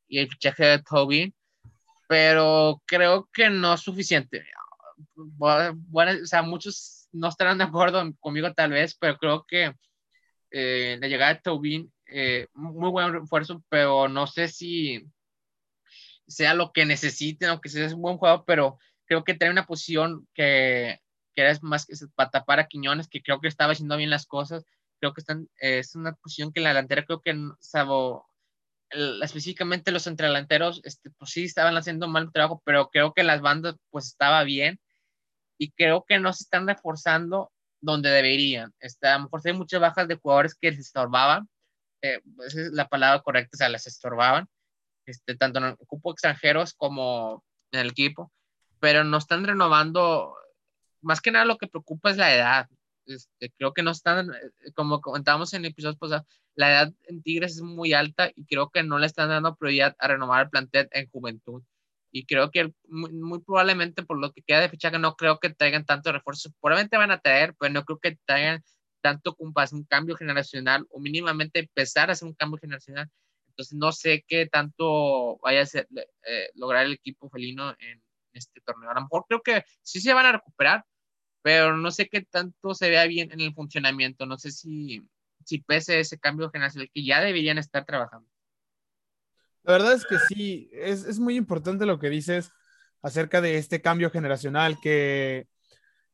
y 0.08 0.18
el 0.18 0.28
fichaje 0.28 0.64
de 0.64 0.82
Tobin, 0.82 1.34
pero 2.08 2.82
creo 2.86 3.28
que 3.32 3.50
no 3.50 3.74
es 3.74 3.80
suficiente. 3.80 4.44
Bueno, 5.14 6.22
o 6.22 6.26
sea, 6.26 6.42
muchos 6.42 7.08
no 7.12 7.28
estarán 7.28 7.58
de 7.58 7.64
acuerdo 7.64 8.02
conmigo 8.20 8.52
tal 8.52 8.70
vez, 8.72 8.96
pero 8.98 9.16
creo 9.18 9.44
que 9.46 9.74
eh, 10.50 10.98
la 11.00 11.08
llegada 11.08 11.34
de 11.34 11.40
Tobin, 11.40 11.92
eh, 12.06 12.46
muy 12.54 12.90
buen 12.90 13.12
refuerzo, 13.12 13.64
pero 13.68 14.08
no 14.08 14.26
sé 14.26 14.48
si 14.48 15.04
sea 16.26 16.54
lo 16.54 16.72
que 16.72 16.86
necesiten, 16.86 17.50
aunque 17.50 17.68
sea 17.68 17.94
un 17.94 18.02
buen 18.02 18.18
juego, 18.18 18.44
pero 18.44 18.78
creo 19.06 19.24
que 19.24 19.34
trae 19.34 19.50
una 19.50 19.66
posición 19.66 20.26
que, 20.34 21.00
que 21.34 21.42
era 21.42 21.58
más 21.62 21.86
que 21.86 21.94
para 22.14 22.30
tapar 22.30 22.60
a 22.60 22.68
Quiñones, 22.68 23.08
que 23.08 23.22
creo 23.22 23.40
que 23.40 23.48
estaba 23.48 23.72
haciendo 23.72 23.96
bien 23.96 24.10
las 24.10 24.26
cosas. 24.26 24.64
Creo 25.00 25.12
que 25.12 25.20
están, 25.20 25.48
es 25.58 25.94
una 25.94 26.14
posición 26.14 26.52
que 26.52 26.60
en 26.60 26.64
la 26.64 26.70
delantera 26.70 27.04
creo 27.04 27.20
que, 27.20 27.34
salvo 27.60 28.28
específicamente 29.22 29.92
los 29.92 30.06
entredelanteros, 30.06 30.80
este, 30.84 31.10
pues 31.10 31.30
sí 31.30 31.44
estaban 31.44 31.76
haciendo 31.76 32.08
mal 32.08 32.32
trabajo, 32.32 32.62
pero 32.64 32.90
creo 32.90 33.12
que 33.12 33.24
las 33.24 33.40
bandas 33.40 33.76
pues 33.90 34.06
estaba 34.06 34.44
bien 34.44 34.80
y 35.58 35.70
creo 35.72 36.04
que 36.06 36.18
no 36.18 36.32
se 36.32 36.44
están 36.44 36.66
reforzando 36.66 37.52
donde 37.80 38.10
deberían. 38.10 38.72
Este, 38.80 39.08
a 39.08 39.18
lo 39.18 39.24
mejor 39.24 39.40
hay 39.44 39.52
muchas 39.52 39.80
bajas 39.80 40.08
de 40.08 40.16
jugadores 40.16 40.54
que 40.54 40.70
les 40.70 40.80
estorbaban, 40.80 41.48
eh, 42.02 42.20
esa 42.46 42.60
es 42.60 42.72
la 42.72 42.88
palabra 42.88 43.22
correcta, 43.22 43.56
o 43.56 43.58
sea, 43.58 43.68
les 43.68 43.86
estorbaban, 43.86 44.48
este, 45.06 45.36
tanto 45.36 45.58
en 45.58 45.66
el 45.66 45.76
equipo 45.80 46.12
extranjeros 46.12 46.74
como 46.74 47.44
en 47.72 47.80
el 47.80 47.90
equipo, 47.90 48.32
pero 48.80 49.04
no 49.04 49.18
están 49.18 49.44
renovando, 49.44 50.34
más 51.02 51.20
que 51.20 51.30
nada 51.30 51.44
lo 51.44 51.58
que 51.58 51.68
preocupa 51.68 52.10
es 52.10 52.16
la 52.16 52.34
edad. 52.34 52.68
Este, 53.06 53.52
creo 53.58 53.72
que 53.74 53.82
no 53.82 53.90
están, 53.90 54.30
eh, 54.30 54.72
como 54.74 55.00
comentábamos 55.00 55.52
en 55.54 55.64
el 55.64 55.72
episodio 55.72 55.96
pasado, 55.98 56.26
la 56.54 56.70
edad 56.70 56.92
en 57.04 57.22
Tigres 57.22 57.56
es 57.56 57.62
muy 57.62 57.92
alta 57.92 58.30
y 58.34 58.46
creo 58.46 58.70
que 58.70 58.82
no 58.82 58.98
le 58.98 59.06
están 59.06 59.28
dando 59.28 59.56
prioridad 59.56 59.94
a 59.98 60.08
renovar 60.08 60.44
el 60.44 60.50
plantel 60.50 60.88
en 60.92 61.08
juventud. 61.10 61.62
Y 62.10 62.26
creo 62.26 62.50
que 62.50 62.72
muy, 62.88 63.40
probablemente 63.40 64.04
por 64.04 64.18
lo 64.18 64.32
que 64.32 64.42
queda 64.42 64.60
de 64.60 64.68
fichaje 64.68 64.98
no 64.98 65.16
creo 65.16 65.40
que 65.40 65.50
traigan 65.50 65.84
tanto 65.84 66.12
refuerzos. 66.12 66.52
Probablemente 66.60 66.96
van 66.96 67.10
a 67.10 67.18
traer, 67.18 67.54
pero 67.58 67.72
no 67.72 67.84
creo 67.84 67.98
que 67.98 68.18
traigan 68.24 68.62
tanto 69.00 69.34
como 69.34 69.52
hacer 69.56 69.76
un 69.76 69.84
cambio 69.84 70.16
generacional 70.16 70.86
o 70.90 71.00
mínimamente 71.00 71.58
empezar 71.60 72.08
a 72.08 72.12
hacer 72.12 72.28
un 72.28 72.34
cambio 72.34 72.58
generacional. 72.60 73.10
Entonces 73.48 73.76
no 73.76 73.92
sé 73.92 74.24
qué 74.28 74.46
tanto 74.46 75.38
vaya 75.38 75.62
a 75.62 75.66
ser, 75.66 75.88
eh, 76.26 76.50
lograr 76.54 76.86
el 76.86 76.92
equipo 76.92 77.28
felino 77.30 77.70
en 77.80 78.02
este 78.32 78.60
torneo. 78.60 78.90
A 78.90 78.94
lo 78.94 79.02
mejor 79.02 79.24
creo 79.28 79.42
que 79.42 79.64
sí 79.82 80.00
se 80.00 80.14
van 80.14 80.26
a 80.26 80.32
recuperar, 80.32 80.84
pero 81.44 81.76
no 81.76 81.90
sé 81.90 82.08
qué 82.08 82.22
tanto 82.22 82.72
se 82.72 82.88
vea 82.88 83.04
bien 83.04 83.30
en 83.30 83.42
el 83.42 83.52
funcionamiento. 83.52 84.24
No 84.24 84.38
sé 84.38 84.50
si, 84.50 85.06
si 85.44 85.58
pese 85.58 86.00
ese 86.00 86.18
cambio 86.18 86.50
generacional 86.50 86.90
que 86.90 87.04
ya 87.04 87.20
deberían 87.20 87.58
estar 87.58 87.84
trabajando. 87.84 88.26
La 89.62 89.74
verdad 89.74 89.92
es 89.92 90.06
que 90.06 90.16
sí, 90.26 90.70
es, 90.72 91.04
es 91.04 91.18
muy 91.18 91.36
importante 91.36 91.84
lo 91.84 91.98
que 91.98 92.08
dices 92.08 92.50
acerca 93.02 93.42
de 93.42 93.58
este 93.58 93.82
cambio 93.82 94.10
generacional 94.10 94.78
que, 94.82 95.46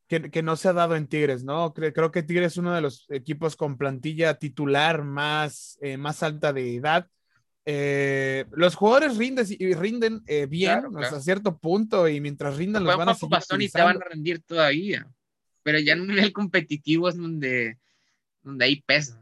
que, 0.08 0.32
que 0.32 0.42
no 0.42 0.56
se 0.56 0.68
ha 0.68 0.72
dado 0.72 0.96
en 0.96 1.06
Tigres, 1.06 1.44
¿no? 1.44 1.74
Creo, 1.74 1.92
creo, 1.92 2.10
que 2.10 2.24
Tigres 2.24 2.54
es 2.54 2.58
uno 2.58 2.74
de 2.74 2.80
los 2.80 3.06
equipos 3.10 3.54
con 3.54 3.78
plantilla 3.78 4.34
titular 4.34 5.04
más, 5.04 5.78
eh, 5.80 5.96
más 5.96 6.24
alta 6.24 6.52
de 6.52 6.74
edad. 6.74 7.06
Eh, 7.64 8.46
los 8.50 8.74
jugadores 8.74 9.16
rinden, 9.16 9.46
rinden 9.78 10.22
eh, 10.26 10.46
bien 10.46 10.72
claro, 10.72 10.90
claro. 10.90 11.06
hasta 11.06 11.20
cierto 11.20 11.56
punto 11.56 12.08
y 12.08 12.20
mientras 12.20 12.56
rindan 12.56 12.82
los 12.82 12.96
van 12.96 13.10
a 13.10 13.14
seguir 13.14 13.38
y 13.60 13.68
te 13.68 13.80
van 13.80 13.98
a 13.98 14.04
rendir 14.06 14.42
todavía 14.42 15.06
pero 15.62 15.78
ya 15.78 15.94
en 15.94 16.02
un 16.02 16.08
nivel 16.08 16.32
competitivo 16.32 17.08
es 17.08 17.16
donde, 17.16 17.78
donde 18.42 18.64
ahí 18.64 18.82
pesa. 18.82 19.20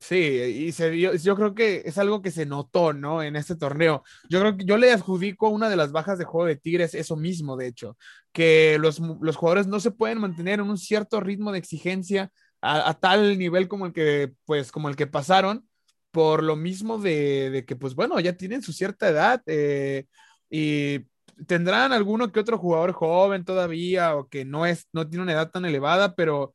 Sí, 0.00 0.16
y 0.16 0.72
se 0.72 0.90
vio, 0.90 1.14
yo 1.16 1.34
creo 1.34 1.54
que 1.54 1.82
es 1.84 1.98
algo 1.98 2.22
que 2.22 2.30
se 2.30 2.46
notó, 2.46 2.92
¿no? 2.92 3.22
En 3.22 3.34
este 3.34 3.56
torneo. 3.56 4.04
Yo 4.30 4.40
creo 4.40 4.56
que 4.56 4.64
yo 4.64 4.76
le 4.78 4.92
adjudico 4.92 5.48
una 5.48 5.68
de 5.68 5.76
las 5.76 5.90
bajas 5.90 6.18
de 6.18 6.24
juego 6.24 6.46
de 6.46 6.56
Tigres, 6.56 6.94
eso 6.94 7.16
mismo, 7.16 7.56
de 7.56 7.66
hecho, 7.66 7.96
que 8.32 8.78
los, 8.80 9.00
los 9.00 9.36
jugadores 9.36 9.66
no 9.66 9.80
se 9.80 9.90
pueden 9.90 10.20
mantener 10.20 10.60
en 10.60 10.70
un 10.70 10.78
cierto 10.78 11.20
ritmo 11.20 11.50
de 11.50 11.58
exigencia 11.58 12.30
a, 12.60 12.88
a, 12.90 12.94
tal 12.94 13.38
nivel 13.38 13.66
como 13.66 13.86
el 13.86 13.92
que, 13.92 14.32
pues, 14.44 14.70
como 14.70 14.88
el 14.88 14.94
que 14.96 15.08
pasaron, 15.08 15.68
por 16.12 16.42
lo 16.44 16.56
mismo 16.56 16.98
de, 16.98 17.50
de 17.50 17.64
que, 17.64 17.76
pues, 17.76 17.94
bueno, 17.94 18.18
ya 18.20 18.34
tienen 18.34 18.62
su 18.62 18.72
cierta 18.72 19.08
edad 19.08 19.42
eh, 19.46 20.06
y 20.48 21.00
tendrán 21.46 21.92
alguno 21.92 22.32
que 22.32 22.40
otro 22.40 22.58
jugador 22.58 22.92
joven 22.92 23.44
todavía 23.44 24.16
o 24.16 24.28
que 24.28 24.44
no 24.44 24.66
es, 24.66 24.88
no 24.92 25.08
tiene 25.08 25.22
una 25.22 25.32
edad 25.32 25.50
tan 25.50 25.64
elevada, 25.64 26.14
pero, 26.14 26.54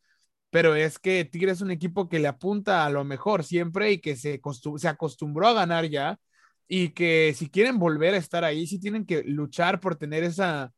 pero 0.50 0.76
es 0.76 1.00
que 1.00 1.26
Tigre 1.26 1.52
es 1.52 1.62
un 1.62 1.72
equipo 1.72 2.10
que 2.10 2.20
le 2.20 2.28
apunta 2.28 2.86
a 2.86 2.90
lo 2.90 3.04
mejor 3.04 3.44
siempre 3.44 3.92
y 3.92 4.00
que 4.00 4.16
se, 4.16 4.42
se 4.78 4.88
acostumbró 4.88 5.48
a 5.48 5.54
ganar 5.54 5.86
ya 5.86 6.20
y 6.68 6.90
que 6.90 7.34
si 7.36 7.50
quieren 7.50 7.80
volver 7.80 8.14
a 8.14 8.18
estar 8.18 8.44
ahí, 8.44 8.68
sí 8.68 8.80
tienen 8.80 9.06
que 9.06 9.24
luchar 9.24 9.80
por 9.80 9.96
tener 9.96 10.24
esa, 10.24 10.74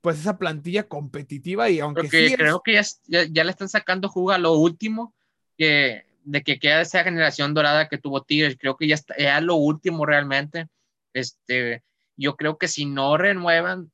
pues 0.00 0.18
esa 0.18 0.38
plantilla 0.38 0.88
competitiva 0.88 1.68
y 1.68 1.80
aunque 1.80 2.02
Porque 2.02 2.28
sí 2.28 2.34
creo 2.36 2.62
que 2.62 2.74
ya, 2.74 2.82
ya, 3.06 3.24
ya, 3.24 3.44
le 3.44 3.50
están 3.50 3.68
sacando 3.68 4.08
jugo 4.08 4.30
a 4.30 4.38
lo 4.38 4.54
último 4.54 5.14
que 5.56 6.04
de 6.26 6.42
que 6.42 6.58
queda 6.58 6.80
esa 6.80 7.04
generación 7.04 7.54
dorada 7.54 7.88
que 7.88 7.98
tuvo 7.98 8.22
Tigres, 8.24 8.56
creo 8.58 8.76
que 8.76 8.88
ya 8.88 8.96
está 8.96 9.16
ya 9.16 9.40
lo 9.40 9.54
último 9.54 10.04
realmente. 10.04 10.66
Este, 11.12 11.84
yo 12.16 12.36
creo 12.36 12.58
que 12.58 12.68
si 12.68 12.86
no 12.86 13.16
renuevan, 13.16 13.92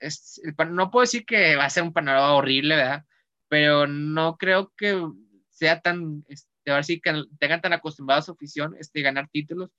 es, 0.00 0.40
no 0.70 0.90
puedo 0.90 1.02
decir 1.02 1.24
que 1.26 1.56
va 1.56 1.66
a 1.66 1.70
ser 1.70 1.82
un 1.82 1.92
panorama 1.92 2.34
horrible, 2.34 2.76
¿verdad? 2.76 3.04
Pero 3.48 3.86
no 3.86 4.36
creo 4.36 4.72
que 4.76 5.02
sea 5.50 5.80
tan, 5.80 6.24
este, 6.28 6.70
a 6.70 6.74
ver 6.76 6.84
si 6.84 7.00
que 7.00 7.24
tengan 7.38 7.60
tan 7.60 7.72
acostumbrados 7.72 8.24
a 8.24 8.26
su 8.26 8.32
afición, 8.32 8.74
este, 8.78 9.02
ganar 9.02 9.28
títulos, 9.28 9.70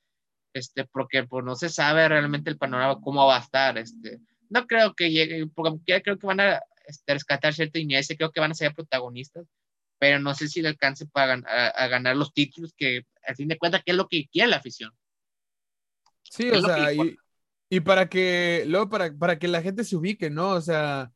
este, 0.54 0.86
porque 0.86 1.24
pues, 1.24 1.44
no 1.44 1.56
se 1.56 1.70
sabe 1.70 2.08
realmente 2.08 2.50
el 2.50 2.58
panorama 2.58 3.02
cómo 3.02 3.26
va 3.26 3.38
a 3.38 3.42
estar, 3.42 3.78
este, 3.78 4.20
no 4.50 4.68
creo 4.68 4.94
que 4.94 5.12
llegue, 5.12 5.48
porque 5.48 6.02
creo 6.04 6.20
que 6.20 6.28
van 6.28 6.42
a 6.42 6.62
este, 6.86 7.14
rescatar 7.14 7.54
cierta 7.54 7.80
inicia, 7.80 8.16
creo 8.16 8.32
que 8.32 8.42
van 8.42 8.52
a 8.52 8.56
ser 8.56 8.76
protagonistas, 8.76 9.48
pero 9.98 10.20
no 10.20 10.36
sé 10.36 10.48
si 10.48 10.62
le 10.62 10.70
alcance 10.70 11.06
para 11.08 11.42
a, 11.48 11.68
a 11.68 11.88
ganar 11.88 12.16
los 12.16 12.34
títulos, 12.34 12.74
que 12.76 13.06
al 13.26 13.36
fin 13.36 13.48
de 13.48 13.58
cuentas, 13.58 13.82
¿qué 13.86 13.92
es 13.92 13.98
lo 13.98 14.08
que 14.08 14.28
quiere 14.28 14.50
la 14.50 14.58
afición? 14.58 14.92
Sí, 16.24 16.50
o 16.50 16.62
sea, 16.62 16.94
y, 16.94 17.18
y 17.74 17.80
para 17.80 18.10
que, 18.10 18.66
luego, 18.68 18.90
para, 18.90 19.14
para 19.18 19.40
que 19.40 19.48
la 19.48 19.62
gente 19.62 19.86
se 19.86 19.96
ubique, 19.96 20.30
¿no? 20.30 20.50
O 20.50 20.62
sea, 20.62 21.10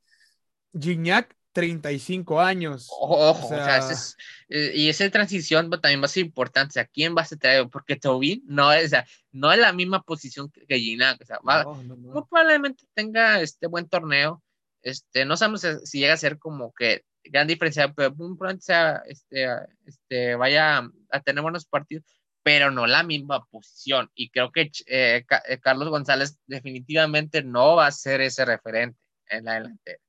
Gignac, 0.73 1.35
35 1.51 2.39
años. 2.39 2.87
Ojo, 2.89 3.45
o 3.45 3.49
sea, 3.49 3.57
o 3.57 3.65
sea 3.65 3.91
es, 3.91 4.15
eh, 4.47 4.71
y 4.73 4.87
esa 4.87 5.09
transición 5.09 5.69
también 5.69 6.01
va 6.01 6.05
a 6.05 6.07
ser 6.07 6.23
importante. 6.25 6.69
O 6.69 6.71
sea, 6.71 6.85
¿quién 6.85 7.13
va 7.13 7.23
a 7.23 7.25
ser 7.25 7.39
traído? 7.39 7.69
Porque 7.69 7.97
Tobin 7.97 8.41
no 8.45 8.71
es, 8.71 8.85
o 8.85 8.87
sea, 8.87 9.05
no 9.33 9.51
es 9.51 9.59
la 9.59 9.73
misma 9.73 10.01
posición 10.03 10.49
que, 10.49 10.79
Gignac. 10.79 11.21
O 11.21 11.25
sea, 11.25 11.39
va, 11.45 11.65
no, 11.65 11.83
no, 11.83 11.97
no. 11.97 12.13
Muy 12.13 12.23
probablemente 12.29 12.85
tenga 12.93 13.41
este 13.41 13.67
buen 13.67 13.89
torneo. 13.89 14.41
Este, 14.81 15.25
no 15.25 15.35
sabemos 15.35 15.67
si 15.83 15.99
llega 15.99 16.13
a 16.13 16.17
ser 16.17 16.39
como 16.39 16.73
que 16.73 17.03
gran 17.21 17.47
diferencia, 17.47 17.91
pero 17.93 18.15
muy 18.15 18.37
probablemente 18.37 18.63
sea, 18.63 19.03
este, 19.07 19.45
este, 19.85 20.35
vaya 20.35 20.89
a 21.09 21.19
tener 21.19 21.41
buenos 21.41 21.65
partidos 21.65 22.05
pero 22.45 22.69
no 22.69 22.85
la 22.85 23.01
misma 23.01 23.43
posición. 23.45 24.11
Y 24.13 24.29
creo 24.29 24.51
que 24.51 24.71
eh, 24.85 25.25
eh, 25.47 25.59
Carlos 25.59 25.89
González 25.89 26.37
definitivamente 26.45 27.41
no 27.41 27.77
va 27.77 27.87
a 27.87 27.91
ser 27.91 28.21
ese 28.21 28.45
referente 28.45 28.99
en 29.27 29.45
la 29.45 29.55
delantera. 29.55 29.99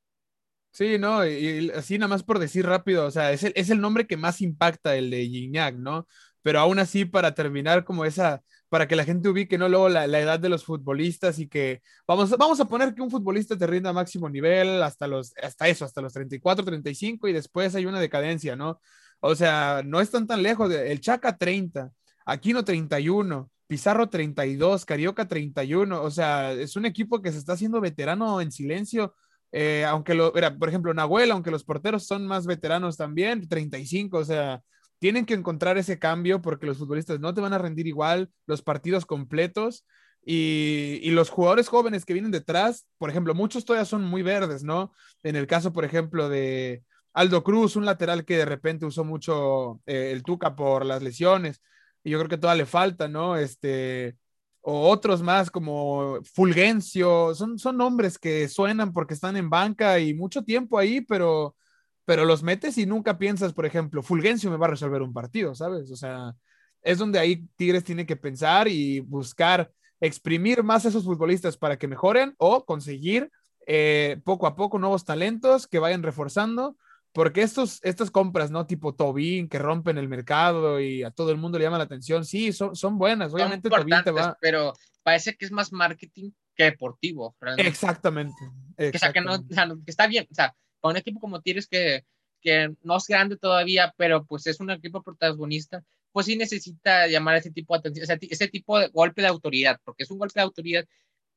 Sí, 0.70 0.99
no, 0.99 1.27
y, 1.27 1.70
así 1.70 1.96
nada 1.96 2.09
más 2.09 2.22
por 2.22 2.38
decir 2.38 2.66
rápido, 2.66 3.07
o 3.07 3.11
sea, 3.11 3.33
es 3.33 3.42
el, 3.42 3.55
es 3.57 3.70
el 3.70 3.81
nombre 3.81 4.07
que 4.07 4.18
más 4.18 4.42
impacta 4.42 4.96
el 4.96 5.09
de 5.09 5.25
Gignac, 5.27 5.77
¿no? 5.77 6.07
Pero 6.42 6.61
aún 6.61 6.79
así, 6.79 7.07
para 7.07 7.33
terminar 7.35 7.87
como 7.87 8.05
esa, 8.05 8.42
para 8.68 8.87
que 8.87 8.96
la 8.96 9.07
gente 9.07 9.31
ubique, 9.31 9.57
¿no? 9.57 9.70
Luego 9.70 9.88
la, 9.88 10.07
la, 10.07 10.20
edad 10.20 10.38
de 10.38 10.51
los 10.51 10.62
futbolistas 10.62 11.38
y 11.38 11.49
que 11.49 11.81
vamos, 12.07 12.29
vamos 12.37 12.61
a 12.61 12.66
poner 12.66 12.94
que 12.94 13.01
un 13.01 13.11
futbolista 13.11 13.57
te 13.57 13.66
rinda 13.66 13.88
a 13.88 13.94
máximo 13.94 14.29
nivel 14.29 14.83
hasta 14.83 15.07
los, 15.07 15.33
hasta 15.42 15.68
eso, 15.68 15.87
hasta 15.87 16.03
los 16.03 16.12
34, 16.12 16.66
35 16.66 17.29
y 17.29 17.33
después 17.33 17.75
hay 17.75 17.87
una 17.87 17.99
decadencia, 17.99 18.57
¿no? 18.57 18.79
O 19.20 19.35
sea, 19.35 19.83
no 19.87 20.03
están 20.03 20.27
tan 20.27 20.42
lejos, 20.42 20.70
el 20.70 21.01
Chaca 21.01 21.38
30, 21.38 21.90
Aquino 22.26 22.64
31, 22.64 23.48
Pizarro 23.68 24.08
32, 24.08 24.84
Carioca 24.84 25.28
31. 25.28 26.02
O 26.02 26.10
sea, 26.10 26.52
es 26.52 26.76
un 26.76 26.84
equipo 26.84 27.22
que 27.22 27.32
se 27.32 27.38
está 27.38 27.52
haciendo 27.52 27.80
veterano 27.80 28.40
en 28.40 28.50
silencio. 28.50 29.14
Eh, 29.52 29.84
aunque 29.84 30.14
lo, 30.14 30.34
era, 30.36 30.56
por 30.58 30.68
ejemplo, 30.68 30.92
Nahuel, 30.92 31.30
aunque 31.30 31.52
los 31.52 31.64
porteros 31.64 32.04
son 32.04 32.26
más 32.26 32.46
veteranos 32.46 32.96
también, 32.96 33.48
35. 33.48 34.18
O 34.18 34.24
sea, 34.24 34.60
tienen 34.98 35.24
que 35.24 35.34
encontrar 35.34 35.78
ese 35.78 35.98
cambio 36.00 36.42
porque 36.42 36.66
los 36.66 36.78
futbolistas 36.78 37.20
no 37.20 37.32
te 37.32 37.40
van 37.40 37.52
a 37.52 37.58
rendir 37.58 37.86
igual 37.86 38.28
los 38.46 38.60
partidos 38.60 39.06
completos. 39.06 39.86
Y, 40.28 41.08
los 41.12 41.30
jugadores 41.30 41.68
jóvenes 41.68 42.04
que 42.04 42.12
vienen 42.12 42.32
detrás, 42.32 42.88
por 42.98 43.10
ejemplo, 43.10 43.32
muchos 43.34 43.64
todavía 43.64 43.84
son 43.84 44.04
muy 44.04 44.22
verdes, 44.22 44.64
¿no? 44.64 44.92
En 45.22 45.36
el 45.36 45.46
caso, 45.46 45.72
por 45.72 45.84
ejemplo, 45.84 46.28
de 46.28 46.82
Aldo 47.14 47.44
Cruz, 47.44 47.76
un 47.76 47.84
lateral 47.84 48.24
que 48.24 48.36
de 48.36 48.44
repente 48.44 48.84
usó 48.84 49.04
mucho 49.04 49.80
eh, 49.86 50.10
el 50.12 50.24
Tuca 50.24 50.56
por 50.56 50.84
las 50.84 51.02
lesiones 51.02 51.62
y 52.06 52.10
yo 52.10 52.18
creo 52.18 52.28
que 52.28 52.38
todavía 52.38 52.62
le 52.62 52.66
falta, 52.66 53.08
¿no? 53.08 53.36
Este, 53.36 54.16
o 54.60 54.88
otros 54.90 55.22
más 55.22 55.50
como 55.50 56.20
Fulgencio, 56.22 57.34
son, 57.34 57.58
son 57.58 57.76
nombres 57.76 58.16
que 58.16 58.46
suenan 58.46 58.92
porque 58.92 59.14
están 59.14 59.36
en 59.36 59.50
banca 59.50 59.98
y 59.98 60.14
mucho 60.14 60.44
tiempo 60.44 60.78
ahí, 60.78 61.00
pero, 61.00 61.56
pero 62.04 62.24
los 62.24 62.44
metes 62.44 62.78
y 62.78 62.86
nunca 62.86 63.18
piensas, 63.18 63.52
por 63.52 63.66
ejemplo, 63.66 64.04
Fulgencio 64.04 64.48
me 64.52 64.56
va 64.56 64.66
a 64.66 64.70
resolver 64.70 65.02
un 65.02 65.12
partido, 65.12 65.56
¿sabes? 65.56 65.90
O 65.90 65.96
sea, 65.96 66.32
es 66.80 66.98
donde 66.98 67.18
ahí 67.18 67.44
Tigres 67.56 67.82
tiene 67.82 68.06
que 68.06 68.14
pensar 68.14 68.68
y 68.68 69.00
buscar 69.00 69.72
exprimir 69.98 70.62
más 70.62 70.84
a 70.86 70.90
esos 70.90 71.02
futbolistas 71.02 71.56
para 71.56 71.76
que 71.76 71.88
mejoren 71.88 72.36
o 72.38 72.64
conseguir 72.64 73.32
eh, 73.66 74.20
poco 74.24 74.46
a 74.46 74.54
poco 74.54 74.78
nuevos 74.78 75.04
talentos 75.04 75.66
que 75.66 75.80
vayan 75.80 76.04
reforzando, 76.04 76.76
porque 77.16 77.40
estos, 77.40 77.81
estas 77.83 78.11
compras, 78.11 78.50
¿no? 78.50 78.66
Tipo 78.66 78.94
Tobin, 78.94 79.48
que 79.48 79.59
rompen 79.59 79.96
el 79.96 80.07
mercado 80.07 80.79
y 80.79 81.02
a 81.02 81.11
todo 81.11 81.31
el 81.31 81.38
mundo 81.38 81.57
le 81.57 81.64
llama 81.64 81.79
la 81.79 81.85
atención, 81.85 82.26
sí, 82.26 82.52
son, 82.52 82.76
son 82.76 82.98
buenas, 82.98 83.33
obviamente 83.33 83.70
Tobin 83.70 84.02
te 84.05 84.11
va... 84.11 84.37
Pero 84.38 84.74
parece 85.02 85.35
que 85.35 85.46
es 85.46 85.50
más 85.50 85.72
marketing 85.72 86.31
que 86.55 86.64
deportivo. 86.64 87.35
Exactamente. 87.57 88.37
Que, 88.76 88.92
que, 88.92 89.20
no, 89.22 89.42
que 89.48 89.90
está 89.90 90.07
bien, 90.07 90.29
o 90.31 90.35
sea, 90.35 90.55
para 90.79 90.90
un 90.90 90.98
equipo 90.98 91.18
como 91.18 91.40
Tigres 91.40 91.66
que, 91.66 92.05
que 92.42 92.74
no 92.83 92.98
es 92.98 93.07
grande 93.07 93.38
todavía, 93.38 93.94
pero 93.96 94.26
pues 94.26 94.46
es 94.46 94.61
un 94.61 94.70
equipo 94.70 95.02
protagonista, 95.02 95.83
pues 96.12 96.26
sí 96.26 96.37
necesita 96.37 97.07
llamar 97.07 97.37
ese 97.37 97.50
tipo 97.50 97.72
de 97.72 97.79
atención, 97.79 98.05
o 98.05 98.07
sea, 98.09 98.18
ese 98.20 98.48
tipo 98.48 98.79
de 98.79 98.88
golpe 98.88 99.22
de 99.22 99.29
autoridad, 99.29 99.81
porque 99.85 100.02
es 100.02 100.11
un 100.11 100.18
golpe 100.18 100.38
de 100.38 100.44
autoridad 100.44 100.85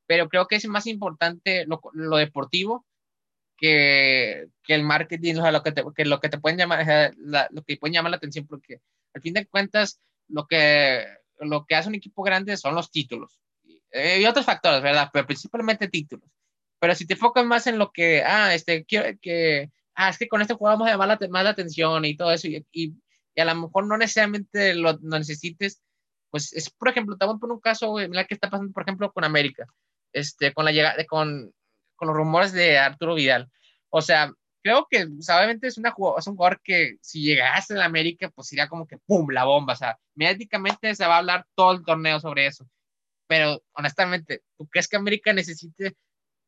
pero 0.10 0.28
creo 0.28 0.48
que 0.48 0.56
es 0.56 0.68
más 0.68 0.88
importante 0.88 1.68
lo, 1.68 1.80
lo 1.94 2.18
deportivo 2.18 2.84
que, 3.60 4.48
que, 4.64 4.76
el 4.76 4.84
marketing, 4.84 5.36
o 5.36 5.42
sea, 5.42 5.52
lo 5.52 5.64
que 5.64 5.72
te, 5.72 5.84
que 5.96 6.06
lo 6.06 6.20
que 6.20 6.30
te 6.30 6.40
pueden 6.40 6.58
llamar, 6.58 7.14
lo 7.52 7.64
que 7.64 7.78
pueden 7.78 7.94
llamar 7.94 8.12
la 8.12 8.18
atención, 8.18 8.48
porque 8.48 8.82
al 9.14 9.22
fin 9.22 9.34
de 9.34 9.46
cuentas, 9.48 10.00
lo 10.28 10.48
que, 10.48 11.06
lo 11.40 11.66
que 11.66 11.76
hace 11.76 11.90
un 11.90 11.96
equipo 11.96 12.24
grande 12.24 12.58
son 12.58 12.76
los 12.76 12.92
títulos 12.92 13.40
y 13.94 14.26
otros 14.26 14.46
factores, 14.46 14.82
¿verdad? 14.82 15.10
Pero 15.12 15.26
principalmente 15.26 15.88
títulos. 15.88 16.30
Pero 16.80 16.96
si 16.96 17.06
te 17.06 17.14
enfocas 17.14 17.46
más 17.46 17.68
en 17.68 17.78
lo 17.78 17.92
que, 17.92 18.24
ah, 18.24 18.54
este, 18.54 18.86
quiero 18.86 19.18
que, 19.22 19.72
ah, 19.96 20.10
es 20.10 20.18
que 20.18 20.28
con 20.28 20.42
este 20.42 20.54
juego 20.54 20.72
vamos 20.74 20.88
a 20.88 20.92
llamar 20.92 21.08
la, 21.08 21.28
más 21.30 21.44
la 21.44 21.50
atención 21.52 22.06
y 22.06 22.16
todo 22.16 22.32
eso, 22.32 22.48
y, 22.48 22.66
y, 22.72 22.94
a 23.40 23.46
lo 23.46 23.56
mejor 23.56 23.86
no 23.88 23.98
necesariamente 23.98 24.74
lo, 24.76 24.94
lo, 25.02 25.20
necesites, 25.20 25.82
pues 26.30 26.54
es, 26.54 26.70
por 26.70 26.90
ejemplo, 26.90 27.18
te 27.18 27.26
voy 27.26 27.36
a 27.36 27.40
poner 27.40 27.54
un 27.54 27.62
caso, 27.62 27.96
mira, 27.96 28.26
que 28.26 28.36
está 28.36 28.50
pasando, 28.50 28.74
por 28.74 28.84
ejemplo, 28.84 29.12
con 29.12 29.24
América 29.24 29.68
este, 30.14 30.54
con, 30.54 30.66
la 30.66 30.72
llegada, 30.72 31.04
con, 31.06 31.54
con 32.00 32.08
los 32.08 32.18
rumores 32.18 32.54
de 32.54 32.80
Arturo 32.80 33.14
Vidal. 33.14 33.52
O 33.90 34.02
sea, 34.02 34.34
creo 34.64 34.88
que 34.90 35.04
obviamente 35.04 35.68
es, 35.68 35.78
una, 35.78 35.94
es 36.18 36.28
un 36.28 36.36
jugador 36.36 36.62
que 36.64 36.98
si 37.02 37.22
llegase 37.22 37.74
a 37.74 37.78
la 37.78 37.86
América, 37.86 38.30
pues 38.30 38.48
sería 38.48 38.68
como 38.68 38.88
que 38.88 38.98
¡pum! 38.98 39.30
la 39.30 39.44
bomba. 39.44 39.74
O 39.74 39.76
sea, 39.76 40.00
mediáticamente 40.16 40.96
se 40.96 41.06
va 41.06 41.16
a 41.16 41.18
hablar 41.20 41.46
todo 41.56 41.74
el 41.74 41.84
torneo 41.84 42.20
sobre 42.20 42.48
eso. 42.48 42.68
Pero 43.28 43.62
honestamente, 43.74 44.44
¿tú 44.58 44.68
crees 44.68 44.88
que 44.88 44.98
América 44.98 45.34
necesite 45.34 45.98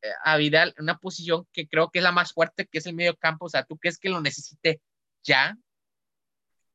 eh, 0.02 0.08
a 0.24 0.36
Vidal 0.36 0.74
en 0.76 0.84
una 0.84 0.98
posición 0.98 1.46
que 1.52 1.68
creo 1.68 1.90
que 1.90 2.00
es 2.00 2.02
la 2.02 2.12
más 2.12 2.32
fuerte, 2.32 2.66
que 2.66 2.78
es 2.78 2.86
el 2.86 2.94
medio 2.94 3.16
campo? 3.16 3.46
O 3.46 3.48
sea, 3.48 3.64
¿tú 3.64 3.76
crees 3.78 3.98
que 3.98 4.10
lo 4.10 4.20
necesite 4.20 4.80
ya? 5.22 5.56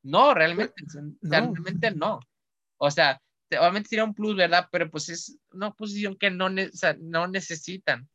No, 0.04 0.34
realmente, 0.34 0.74
no. 0.94 1.13
realmente 1.22 1.92
no. 1.92 2.20
O 2.78 2.92
sea, 2.92 3.22
obviamente 3.60 3.90
sería 3.90 4.06
un 4.06 4.13
plus, 4.13 4.36
¿verdad? 4.36 4.68
Pero 4.72 4.90
pues 4.90 5.10
es 5.10 5.38
una 5.52 5.72
posición 5.72 6.16
que 6.18 6.30
no, 6.30 6.50
no 6.50 7.28
necesitan. 7.28 8.08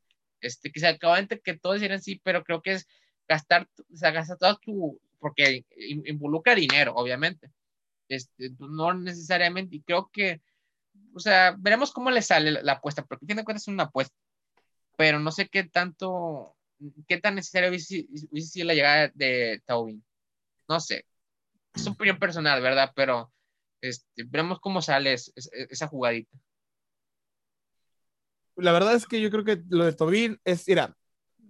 Este, 0.43 0.71
que 0.73 0.81
se 0.81 0.99
que 1.43 1.57
todos 1.57 1.81
dirían 1.81 2.03
sí, 2.03 2.21
pero 2.23 2.45
creo 2.45 2.61
que 2.61 2.73
es 2.73 2.89
gastar, 3.29 3.69
o 3.93 3.97
sea, 3.97 4.11
gastar 4.11 4.39
todo 4.39 4.59
tu, 4.59 5.01
porque 5.19 5.65
involucra 5.77 6.55
dinero, 6.55 6.95
obviamente. 6.97 7.51
Este, 8.09 8.51
pues, 8.51 8.71
no 8.71 8.93
necesariamente, 8.93 9.77
y 9.77 9.83
creo 9.83 10.11
que, 10.13 10.43
o 11.15 11.21
sea, 11.21 11.57
veremos 11.59 11.93
cómo 11.93 12.11
le 12.11 12.23
sale 12.23 12.63
la, 12.63 12.73
apuesta, 12.73 13.05
porque 13.05 13.25
a 13.25 13.29
fin 13.29 13.37
de 13.37 13.45
cuentas 13.45 13.63
es 13.63 13.69
una 13.69 13.85
apuesta, 13.85 14.15
pero 14.97 15.19
no 15.21 15.33
sé 15.33 15.49
qué 15.49 15.65
tanto, 15.65 16.57
qué 17.09 17.19
tan 17.19 17.37
necesario 17.37 17.71
hubiese 17.71 18.07
sido 18.41 18.67
la 18.67 18.75
llegada 18.75 19.11
de 19.15 19.63
Taubin. 19.65 20.05
No 20.69 20.81
sé, 20.81 21.07
es 21.75 21.87
opinión 21.87 22.19
personal, 22.19 22.61
¿verdad? 22.63 22.93
Pero 22.95 23.33
este, 23.81 24.25
veremos 24.25 24.61
cómo 24.61 24.83
sale 24.83 25.15
esa 25.15 25.89
jugadita. 25.89 26.37
La 28.57 28.73
verdad 28.73 28.95
es 28.95 29.07
que 29.07 29.21
yo 29.21 29.31
creo 29.31 29.45
que 29.45 29.63
lo 29.69 29.85
de 29.85 29.93
Tobin 29.93 30.41
es, 30.45 30.67
mira, 30.69 30.97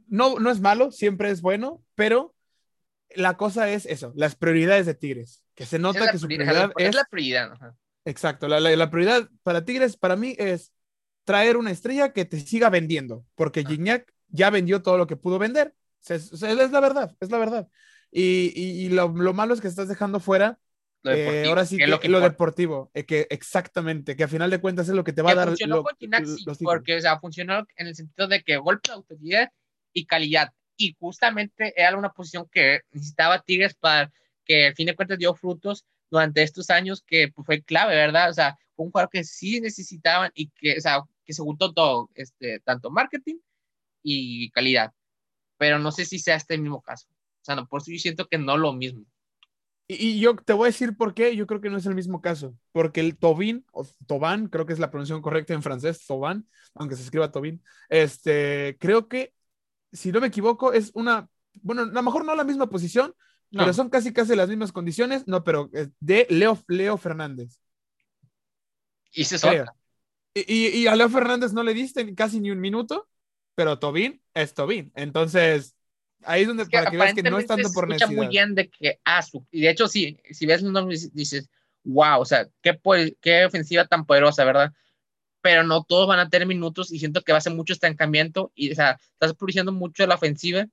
no, 0.08 0.38
no 0.38 0.50
es 0.50 0.60
malo, 0.60 0.90
siempre 0.90 1.30
es 1.30 1.42
bueno, 1.42 1.82
pero 1.94 2.34
la 3.14 3.36
cosa 3.36 3.70
es 3.70 3.86
eso, 3.86 4.12
las 4.16 4.36
prioridades 4.36 4.86
de 4.86 4.94
Tigres, 4.94 5.44
que 5.54 5.66
se 5.66 5.78
nota 5.78 6.10
que 6.10 6.18
su 6.18 6.26
prioridad 6.26 6.72
es... 6.76 6.94
la 6.94 7.04
prioridad. 7.04 7.76
Exacto, 8.04 8.48
la, 8.48 8.58
la, 8.60 8.90
prioridad 8.90 9.28
para 9.42 9.64
Tigres, 9.64 9.96
para 9.96 10.16
mí, 10.16 10.34
es 10.38 10.72
traer 11.24 11.56
una 11.56 11.70
estrella 11.70 12.12
que 12.12 12.24
te 12.24 12.40
siga 12.40 12.68
vendiendo, 12.68 13.24
porque 13.34 13.64
Gignac 13.64 14.12
ya 14.28 14.50
vendió 14.50 14.82
todo 14.82 14.98
lo 14.98 15.06
que 15.06 15.16
pudo 15.16 15.38
vender. 15.38 15.74
es, 16.08 16.40
la 16.42 16.80
verdad, 16.80 17.16
es 17.20 17.30
la 17.30 17.38
verdad. 17.38 17.68
Y, 18.10 18.52
y, 18.56 18.88
lo, 18.88 19.08
lo, 19.08 19.32
malo 19.32 19.54
es 19.54 19.60
que 19.60 19.68
estás 19.68 19.88
dejando 19.88 20.20
fuera 20.20 20.58
lo 21.02 21.12
eh, 21.12 21.46
ahora 21.46 21.66
sí 21.66 21.76
que, 21.76 21.86
lo, 21.86 21.98
que 21.98 22.08
lo 22.08 22.20
deportivo, 22.20 22.90
eh, 22.94 23.04
que 23.04 23.26
exactamente, 23.30 24.14
que 24.14 24.24
a 24.24 24.28
final 24.28 24.50
de 24.50 24.60
cuentas 24.60 24.88
es 24.88 24.94
lo 24.94 25.02
que 25.02 25.12
te 25.12 25.22
va 25.22 25.32
a 25.32 25.34
dar. 25.34 25.48
Funcionó 25.48 25.82
con 25.82 25.96
porque 26.60 26.96
o 26.96 27.00
sea, 27.00 27.18
funcionó 27.18 27.66
en 27.76 27.86
el 27.88 27.94
sentido 27.94 28.28
de 28.28 28.42
que 28.42 28.56
golpe 28.56 28.88
de 28.88 28.94
autoridad 28.94 29.50
y 29.92 30.06
calidad. 30.06 30.52
Y 30.76 30.94
justamente 30.98 31.74
era 31.76 31.96
una 31.96 32.10
posición 32.10 32.48
que 32.50 32.80
necesitaba 32.92 33.42
Tigres 33.42 33.74
para 33.74 34.12
que 34.44 34.68
al 34.68 34.74
fin 34.74 34.86
de 34.86 34.96
cuentas 34.96 35.18
dio 35.18 35.34
frutos 35.34 35.84
durante 36.10 36.42
estos 36.42 36.70
años 36.70 37.02
que 37.06 37.28
pues, 37.28 37.46
fue 37.46 37.62
clave, 37.62 37.94
¿verdad? 37.94 38.30
O 38.30 38.34
sea, 38.34 38.56
fue 38.76 38.86
un 38.86 38.92
jugador 38.92 39.10
que 39.10 39.24
sí 39.24 39.60
necesitaban 39.60 40.30
y 40.34 40.48
que, 40.50 40.76
o 40.78 40.80
sea, 40.80 41.02
que 41.24 41.32
se 41.32 41.42
juntó 41.42 41.72
todo, 41.72 42.10
este, 42.14 42.60
tanto 42.60 42.90
marketing 42.90 43.36
y 44.02 44.50
calidad. 44.50 44.92
Pero 45.58 45.78
no 45.78 45.90
sé 45.92 46.04
si 46.04 46.18
sea 46.18 46.36
este 46.36 46.58
mismo 46.58 46.80
caso. 46.80 47.08
O 47.08 47.44
sea, 47.44 47.56
no, 47.56 47.66
por 47.66 47.82
eso 47.82 47.90
yo 47.90 47.98
siento 47.98 48.28
que 48.28 48.38
no 48.38 48.56
lo 48.56 48.72
mismo. 48.72 49.04
Y, 49.98 50.20
yo 50.20 50.36
te 50.36 50.52
voy 50.52 50.66
a 50.66 50.70
decir 50.70 50.96
por 50.96 51.14
qué, 51.14 51.36
yo 51.36 51.46
creo 51.46 51.60
que 51.60 51.70
no 51.70 51.76
es 51.76 51.86
el 51.86 51.94
mismo 51.94 52.20
caso, 52.20 52.56
porque 52.72 53.00
el 53.00 53.16
Tobin, 53.16 53.64
o 53.72 53.86
Toban, 54.06 54.48
creo 54.48 54.66
que 54.66 54.72
es 54.72 54.78
la 54.78 54.90
pronunciación 54.90 55.22
correcta 55.22 55.54
en 55.54 55.62
francés, 55.62 56.04
Toban, 56.06 56.46
aunque 56.74 56.96
se 56.96 57.02
escriba 57.02 57.32
Tobin, 57.32 57.62
este, 57.88 58.76
creo 58.80 59.08
que, 59.08 59.34
si 59.92 60.12
no 60.12 60.20
me 60.20 60.28
equivoco, 60.28 60.72
es 60.72 60.90
una, 60.94 61.28
bueno, 61.62 61.82
a 61.82 61.86
lo 61.86 62.02
mejor 62.02 62.24
no 62.24 62.34
la 62.34 62.44
misma 62.44 62.68
posición, 62.68 63.14
pero 63.50 63.74
son 63.74 63.90
casi 63.90 64.14
casi 64.14 64.34
las 64.34 64.48
mismas 64.48 64.72
condiciones, 64.72 65.26
no, 65.26 65.44
pero 65.44 65.70
de 66.00 66.26
Leo, 66.30 66.58
Leo 66.68 66.96
Fernández. 66.96 67.60
Y 69.12 69.24
se 69.24 69.36
y, 70.34 70.68
y, 70.68 70.86
a 70.86 70.96
Leo 70.96 71.10
Fernández 71.10 71.52
no 71.52 71.62
le 71.62 71.74
diste 71.74 72.14
casi 72.14 72.40
ni 72.40 72.50
un 72.50 72.60
minuto, 72.60 73.08
pero 73.54 73.78
Tobin 73.78 74.22
es 74.32 74.54
Tobin. 74.54 74.90
Entonces, 74.94 75.76
Ahí 76.24 76.42
es 76.42 76.48
donde 76.48 76.66
para 76.66 76.90
que 76.90 76.96
veas 76.96 77.14
que 77.14 77.22
no 77.22 77.38
es 77.38 77.46
tanto 77.46 77.72
por 77.72 77.88
necesidad. 77.88 78.16
muy 78.16 78.28
bien 78.28 78.54
de 78.54 78.68
que 78.68 78.98
ah, 79.04 79.24
y 79.50 79.62
de 79.62 79.70
hecho 79.70 79.88
sí, 79.88 80.18
si 80.30 80.46
ves 80.46 80.62
los 80.62 80.72
nombres 80.72 81.12
dices, 81.14 81.48
wow, 81.84 82.20
o 82.20 82.24
sea, 82.24 82.48
qué, 82.62 82.78
qué 83.20 83.44
ofensiva 83.44 83.86
tan 83.86 84.06
poderosa, 84.06 84.44
¿verdad? 84.44 84.72
Pero 85.40 85.64
no 85.64 85.84
todos 85.84 86.06
van 86.06 86.20
a 86.20 86.28
tener 86.28 86.46
minutos 86.46 86.92
y 86.92 86.98
siento 86.98 87.22
que 87.22 87.32
va 87.32 87.38
a 87.38 87.42
ser 87.42 87.54
mucho 87.54 87.72
estancamiento 87.72 88.52
y, 88.54 88.72
o 88.72 88.74
sea, 88.74 88.98
estás 89.12 89.34
produciendo 89.34 89.72
mucho 89.72 90.06
la 90.06 90.14
ofensiva 90.14 90.66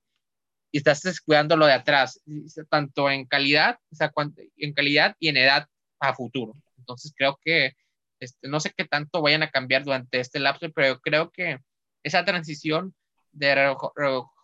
y 0.71 0.77
estás 0.77 1.01
descuidando 1.01 1.57
lo 1.57 1.65
de 1.65 1.73
atrás, 1.73 2.21
tanto 2.69 3.09
en 3.09 3.25
calidad, 3.25 3.79
o 3.91 3.95
sea, 3.95 4.11
en 4.57 4.73
calidad 4.73 5.15
y 5.19 5.29
en 5.29 5.37
edad 5.37 5.67
a 5.99 6.13
futuro. 6.13 6.53
Entonces 6.77 7.13
creo 7.15 7.39
que, 7.43 7.73
este, 8.19 8.47
no 8.47 8.59
sé 8.59 8.71
qué 8.75 8.85
tanto 8.85 9.21
vayan 9.21 9.43
a 9.43 9.49
cambiar 9.49 9.83
durante 9.83 10.19
este 10.19 10.39
lapso, 10.39 10.71
pero 10.71 10.99
creo 10.99 11.31
que 11.31 11.59
esa 12.03 12.23
transición 12.23 12.93
de 13.31 13.75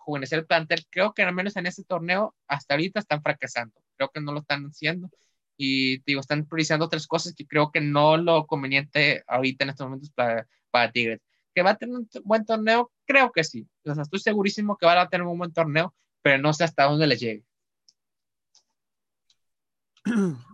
rejuvenecer 0.06 0.39
el 0.39 0.46
plantel, 0.46 0.86
creo 0.89 1.13
que 1.13 1.24
al 1.24 1.34
menos 1.34 1.56
en 1.56 1.65
este 1.65 1.84
torneo 1.84 2.36
hasta 2.48 2.76
ahorita 2.76 3.00
están 3.00 3.22
fracasando. 3.22 3.74
Creo 3.98 4.10
que 4.13 4.22
no 4.22 4.32
lo 4.32 4.39
están 4.39 4.65
haciendo 4.65 5.10
y 5.58 6.00
digo, 6.04 6.22
están 6.22 6.46
priorizando 6.46 6.86
otras 6.86 7.08
cosas 7.08 7.34
que 7.34 7.48
creo 7.48 7.72
que 7.72 7.82
no 7.82 8.18
lo 8.18 8.46
conveniente 8.46 9.24
ahorita 9.28 9.63
en 9.63 9.70
estos 9.72 9.88
momentos 9.88 10.12
para, 10.12 10.48
Tigres. 10.91 11.22
¿Que 11.54 11.63
va 11.63 11.72
a 11.72 11.78
tener 11.78 11.96
un 11.96 12.10
buen 12.26 12.46
torneo? 12.46 12.91
Creo 13.06 13.32
que 13.32 13.44
sí. 13.44 13.65
O 13.86 13.94
sea, 13.94 14.04
estoy 14.04 14.20
segurísimo 14.20 14.78
que 14.78 14.86
va 14.86 15.02
a 15.02 15.10
tener 15.10 15.26
un 15.26 15.38
buen 15.38 15.54
torneo, 15.54 15.96
pero 16.22 16.38
no 16.38 16.54
sé 16.54 16.65
hasta 16.65 16.84
dónde 16.84 17.08
le 17.08 17.15
llegue. 17.15 17.46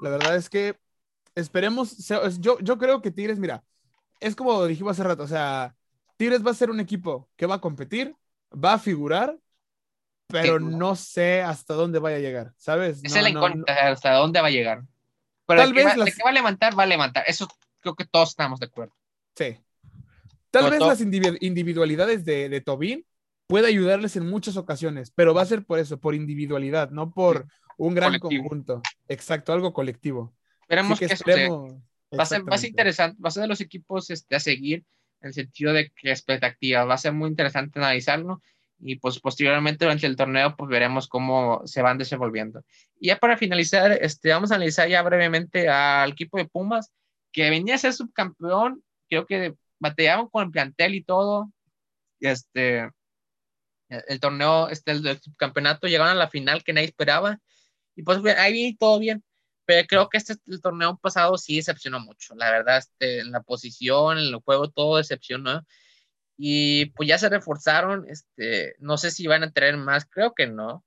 La 0.02 0.10
verdad 0.12 0.36
es 0.36 0.50
que 0.50 0.78
esperemos, 1.34 1.98
yo, 2.40 2.60
yo 2.60 2.78
creo 2.78 3.02
que 3.02 3.12
Tigres, 3.12 3.40
mira, 3.40 3.64
es 4.20 4.36
como 4.36 4.64
dijimos 4.66 4.92
hace 4.92 5.04
rato, 5.04 5.24
o 5.24 5.28
sea, 5.28 5.76
Tigres 6.18 6.46
va 6.46 6.52
a 6.52 6.54
ser 6.54 6.70
un 6.70 6.80
equipo 6.80 7.28
que 7.36 7.48
va 7.48 7.56
a 7.56 7.62
competir, 7.62 8.16
va 8.52 8.74
a 8.74 8.80
figurar, 8.80 9.38
pero 10.28 10.60
no 10.60 10.96
sé 10.96 11.42
hasta 11.42 11.74
dónde 11.74 12.00
vaya 12.00 12.18
a 12.18 12.20
llegar, 12.20 12.54
¿sabes? 12.58 13.02
Es 13.04 13.14
la 13.14 13.54
hasta 13.68 14.14
dónde 14.14 14.42
va 14.42 14.48
a 14.48 14.52
llegar. 14.52 14.84
Pero 15.46 15.62
Tal 15.62 15.74
vez 15.74 15.86
va, 15.86 16.06
que 16.06 16.24
va 16.24 16.30
a 16.30 16.34
levantar, 16.34 16.78
va 16.78 16.84
a 16.84 16.88
levantar. 16.88 17.24
Eso 17.28 17.48
creo 17.80 17.96
que 17.96 18.06
todos 18.06 18.30
estamos 18.30 18.60
de 18.60 18.68
acuerdo. 18.68 18.96
Sí. 19.36 19.58
Tal 20.50 20.70
vez 20.70 20.80
las 20.80 21.02
individualidades 21.02 22.26
de, 22.26 22.50
de 22.50 22.62
Tobin 22.62 23.06
puede 23.48 23.68
ayudarles 23.68 24.16
en 24.16 24.30
muchas 24.30 24.58
ocasiones, 24.58 25.12
pero 25.12 25.34
va 25.34 25.42
a 25.42 25.46
ser 25.46 25.66
por 25.66 25.80
eso, 25.80 26.00
por 26.00 26.16
individualidad, 26.16 26.90
no 26.92 27.12
por 27.12 27.48
un 27.78 27.96
gran 27.96 28.20
conjunto. 28.20 28.82
Exacto, 29.08 29.54
algo 29.54 29.74
colectivo. 29.74 30.34
Esperemos 30.62 31.00
que, 31.00 31.08
Va 32.14 32.24
a, 32.24 32.26
ser, 32.26 32.42
va 32.44 32.56
a 32.56 32.58
ser 32.58 32.70
interesante, 32.70 33.22
va 33.24 33.30
a 33.30 33.32
ser 33.32 33.42
de 33.42 33.48
los 33.48 33.62
equipos 33.62 34.10
este, 34.10 34.36
a 34.36 34.40
seguir 34.42 34.86
en 35.22 35.28
el 35.28 35.34
sentido 35.34 35.74
de 35.74 35.92
que 35.92 36.12
expectativa. 36.12 36.86
Va 36.86 36.96
a 36.96 36.98
ser 36.98 37.14
muy 37.14 37.30
interesante 37.30 37.80
analizarlo 37.80 38.42
y 38.84 38.96
pues 38.96 39.20
posteriormente 39.20 39.86
durante 39.86 40.08
el 40.08 40.16
torneo 40.16 40.56
pues 40.56 40.70
veremos 40.70 41.08
cómo 41.08 41.62
se 41.66 41.82
van 41.82 41.98
desenvolviendo. 41.98 42.64
Y 43.00 43.08
ya 43.08 43.18
para 43.18 43.38
finalizar, 43.38 43.92
este, 43.92 44.30
vamos 44.30 44.52
a 44.52 44.56
analizar 44.56 44.88
ya 44.90 45.02
brevemente 45.04 45.70
al 45.70 46.12
equipo 46.12 46.38
de 46.38 46.46
Pumas, 46.46 46.92
que 47.32 47.50
venía 47.50 47.76
a 47.76 47.78
ser 47.78 47.94
subcampeón, 47.94 48.84
creo 49.10 49.26
que 49.26 49.56
batallaban 49.80 50.28
con 50.28 50.46
el 50.46 50.52
plantel 50.52 50.96
y 50.96 51.04
todo, 51.04 51.52
este, 52.20 52.90
el 53.90 54.20
torneo, 54.20 54.70
este, 54.70 54.92
el, 54.92 55.22
subcampeonato, 55.22 55.88
llegaron 55.88 56.14
a 56.14 56.16
la 56.16 56.30
final 56.30 56.64
que 56.64 56.74
nadie 56.74 56.88
esperaba, 56.88 57.40
y 57.96 58.04
pues 58.04 58.20
ahí 58.38 58.76
todo 58.76 59.00
bien, 59.00 59.24
pero 59.72 59.88
creo 59.88 60.10
que 60.10 60.18
este 60.18 60.36
el 60.48 60.62
torneo 60.62 60.98
pasado 60.98 61.38
sí 61.38 61.56
decepcionó 61.56 62.02
mucho, 62.02 62.36
la 62.36 62.52
verdad, 62.52 62.80
este, 62.80 63.20
en 63.20 63.32
la 63.32 63.42
posición, 63.42 64.18
en 64.18 64.26
el 64.26 64.36
juego, 64.42 64.70
todo 64.70 64.98
decepcionó, 64.98 65.66
y 66.38 66.88
pues 66.88 67.08
ya 67.08 67.18
se 67.18 67.30
reforzaron, 67.30 68.06
este, 68.10 68.76
no 68.80 68.98
sé 68.98 69.12
si 69.12 69.28
van 69.28 69.44
a 69.44 69.52
traer 69.52 69.78
más, 69.78 70.06
creo 70.10 70.34
que 70.34 70.48
no, 70.48 70.84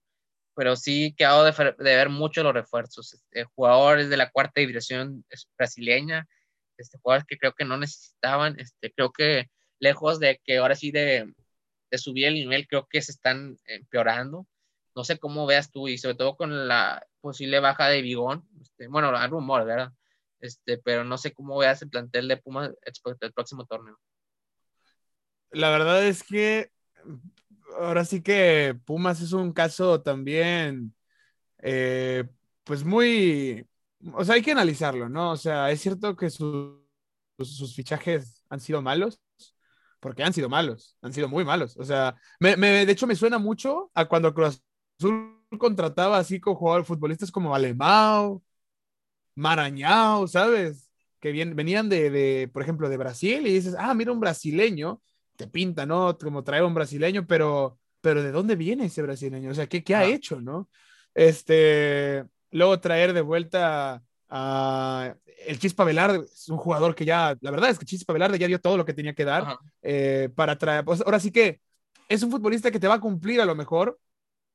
pero 0.54 0.76
sí 0.76 1.14
quedado 1.16 1.44
de, 1.44 1.52
de 1.52 1.96
ver 1.96 2.10
mucho 2.10 2.42
los 2.42 2.52
refuerzos. 2.52 3.14
Este, 3.14 3.44
jugadores 3.54 4.10
de 4.10 4.18
la 4.18 4.30
cuarta 4.30 4.60
división 4.60 5.24
brasileña, 5.56 6.28
este, 6.76 6.98
jugadores 6.98 7.26
que 7.26 7.38
creo 7.38 7.54
que 7.54 7.64
no 7.64 7.78
necesitaban, 7.78 8.60
este, 8.60 8.92
creo 8.92 9.12
que 9.12 9.48
lejos 9.78 10.20
de 10.20 10.40
que 10.44 10.58
ahora 10.58 10.74
sí 10.74 10.90
de, 10.90 11.32
de 11.90 11.98
subir 11.98 12.26
el 12.26 12.34
nivel, 12.34 12.68
creo 12.68 12.86
que 12.86 13.00
se 13.00 13.12
están 13.12 13.56
empeorando. 13.64 14.46
No 14.94 15.04
sé 15.04 15.18
cómo 15.18 15.46
veas 15.46 15.70
tú, 15.70 15.88
y 15.88 15.98
sobre 15.98 16.14
todo 16.14 16.36
con 16.36 16.68
la 16.68 17.04
posible 17.20 17.60
baja 17.60 17.88
de 17.88 18.02
Bigón, 18.02 18.46
este, 18.60 18.86
bueno, 18.88 19.16
hay 19.16 19.28
rumor, 19.28 19.64
¿verdad? 19.64 19.92
Este, 20.40 20.78
pero 20.78 21.04
no 21.04 21.18
sé 21.18 21.32
cómo 21.32 21.58
veas 21.58 21.82
el 21.82 21.90
plantel 21.90 22.28
de 22.28 22.36
Pumas 22.36 22.70
el 23.20 23.32
próximo 23.32 23.64
torneo 23.66 23.98
la 25.54 25.70
verdad 25.70 26.04
es 26.06 26.22
que 26.22 26.70
ahora 27.78 28.04
sí 28.04 28.22
que 28.22 28.78
Pumas 28.84 29.20
es 29.20 29.32
un 29.32 29.52
caso 29.52 30.02
también, 30.02 30.94
eh, 31.58 32.24
pues 32.64 32.84
muy, 32.84 33.66
o 34.12 34.24
sea, 34.24 34.34
hay 34.34 34.42
que 34.42 34.52
analizarlo, 34.52 35.08
¿no? 35.08 35.32
O 35.32 35.36
sea, 35.36 35.70
es 35.70 35.80
cierto 35.80 36.16
que 36.16 36.30
sus 36.30 37.74
fichajes 37.74 38.42
han 38.48 38.60
sido 38.60 38.82
malos, 38.82 39.20
porque 40.00 40.22
han 40.22 40.32
sido 40.34 40.48
malos, 40.48 40.96
han 41.00 41.12
sido 41.12 41.28
muy 41.28 41.44
malos. 41.44 41.76
O 41.78 41.84
sea, 41.84 42.14
me, 42.38 42.56
de 42.56 42.92
hecho 42.92 43.06
me 43.06 43.16
suena 43.16 43.38
mucho 43.38 43.90
a 43.94 44.04
cuando 44.06 44.34
Cruz 44.34 44.62
Azul 44.98 45.38
contrataba 45.58 46.18
así 46.18 46.40
con 46.40 46.54
jugadores 46.54 46.86
futbolistas 46.86 47.30
como 47.30 47.54
Alemão, 47.54 48.42
Marañao, 49.34 50.26
¿sabes? 50.28 50.90
Que 51.20 51.32
venían 51.32 51.88
de, 51.88 52.10
de, 52.10 52.48
por 52.52 52.62
ejemplo, 52.62 52.88
de 52.88 52.96
Brasil 52.96 53.46
y 53.46 53.52
dices, 53.54 53.74
ah, 53.78 53.94
mira 53.94 54.12
un 54.12 54.20
brasileño 54.20 55.00
te 55.36 55.46
pinta, 55.46 55.86
¿no? 55.86 56.16
Como 56.18 56.44
traer 56.44 56.64
un 56.64 56.74
brasileño, 56.74 57.26
pero, 57.26 57.78
pero 58.00 58.22
¿de 58.22 58.32
dónde 58.32 58.56
viene 58.56 58.86
ese 58.86 59.02
brasileño? 59.02 59.50
O 59.50 59.54
sea, 59.54 59.66
¿qué, 59.66 59.82
qué 59.82 59.94
ha 59.94 60.04
hecho, 60.04 60.40
no? 60.40 60.68
Este, 61.14 62.24
luego 62.50 62.80
traer 62.80 63.12
de 63.12 63.20
vuelta 63.20 64.02
a 64.28 65.14
el 65.46 65.58
Chispa 65.58 65.84
Velarde, 65.84 66.24
es 66.24 66.48
un 66.48 66.56
jugador 66.56 66.94
que 66.94 67.04
ya, 67.04 67.36
la 67.40 67.50
verdad 67.50 67.70
es 67.70 67.78
que 67.78 67.84
Chispa 67.84 68.12
Velarde 68.12 68.38
ya 68.38 68.46
dio 68.46 68.60
todo 68.60 68.76
lo 68.76 68.84
que 68.84 68.94
tenía 68.94 69.14
que 69.14 69.24
dar 69.24 69.58
eh, 69.82 70.30
para 70.34 70.56
traer, 70.56 70.84
pues 70.84 71.02
ahora 71.02 71.20
sí 71.20 71.30
que 71.30 71.60
es 72.08 72.22
un 72.22 72.30
futbolista 72.30 72.70
que 72.70 72.80
te 72.80 72.88
va 72.88 72.94
a 72.94 73.00
cumplir 73.00 73.40
a 73.40 73.44
lo 73.44 73.54
mejor, 73.54 73.98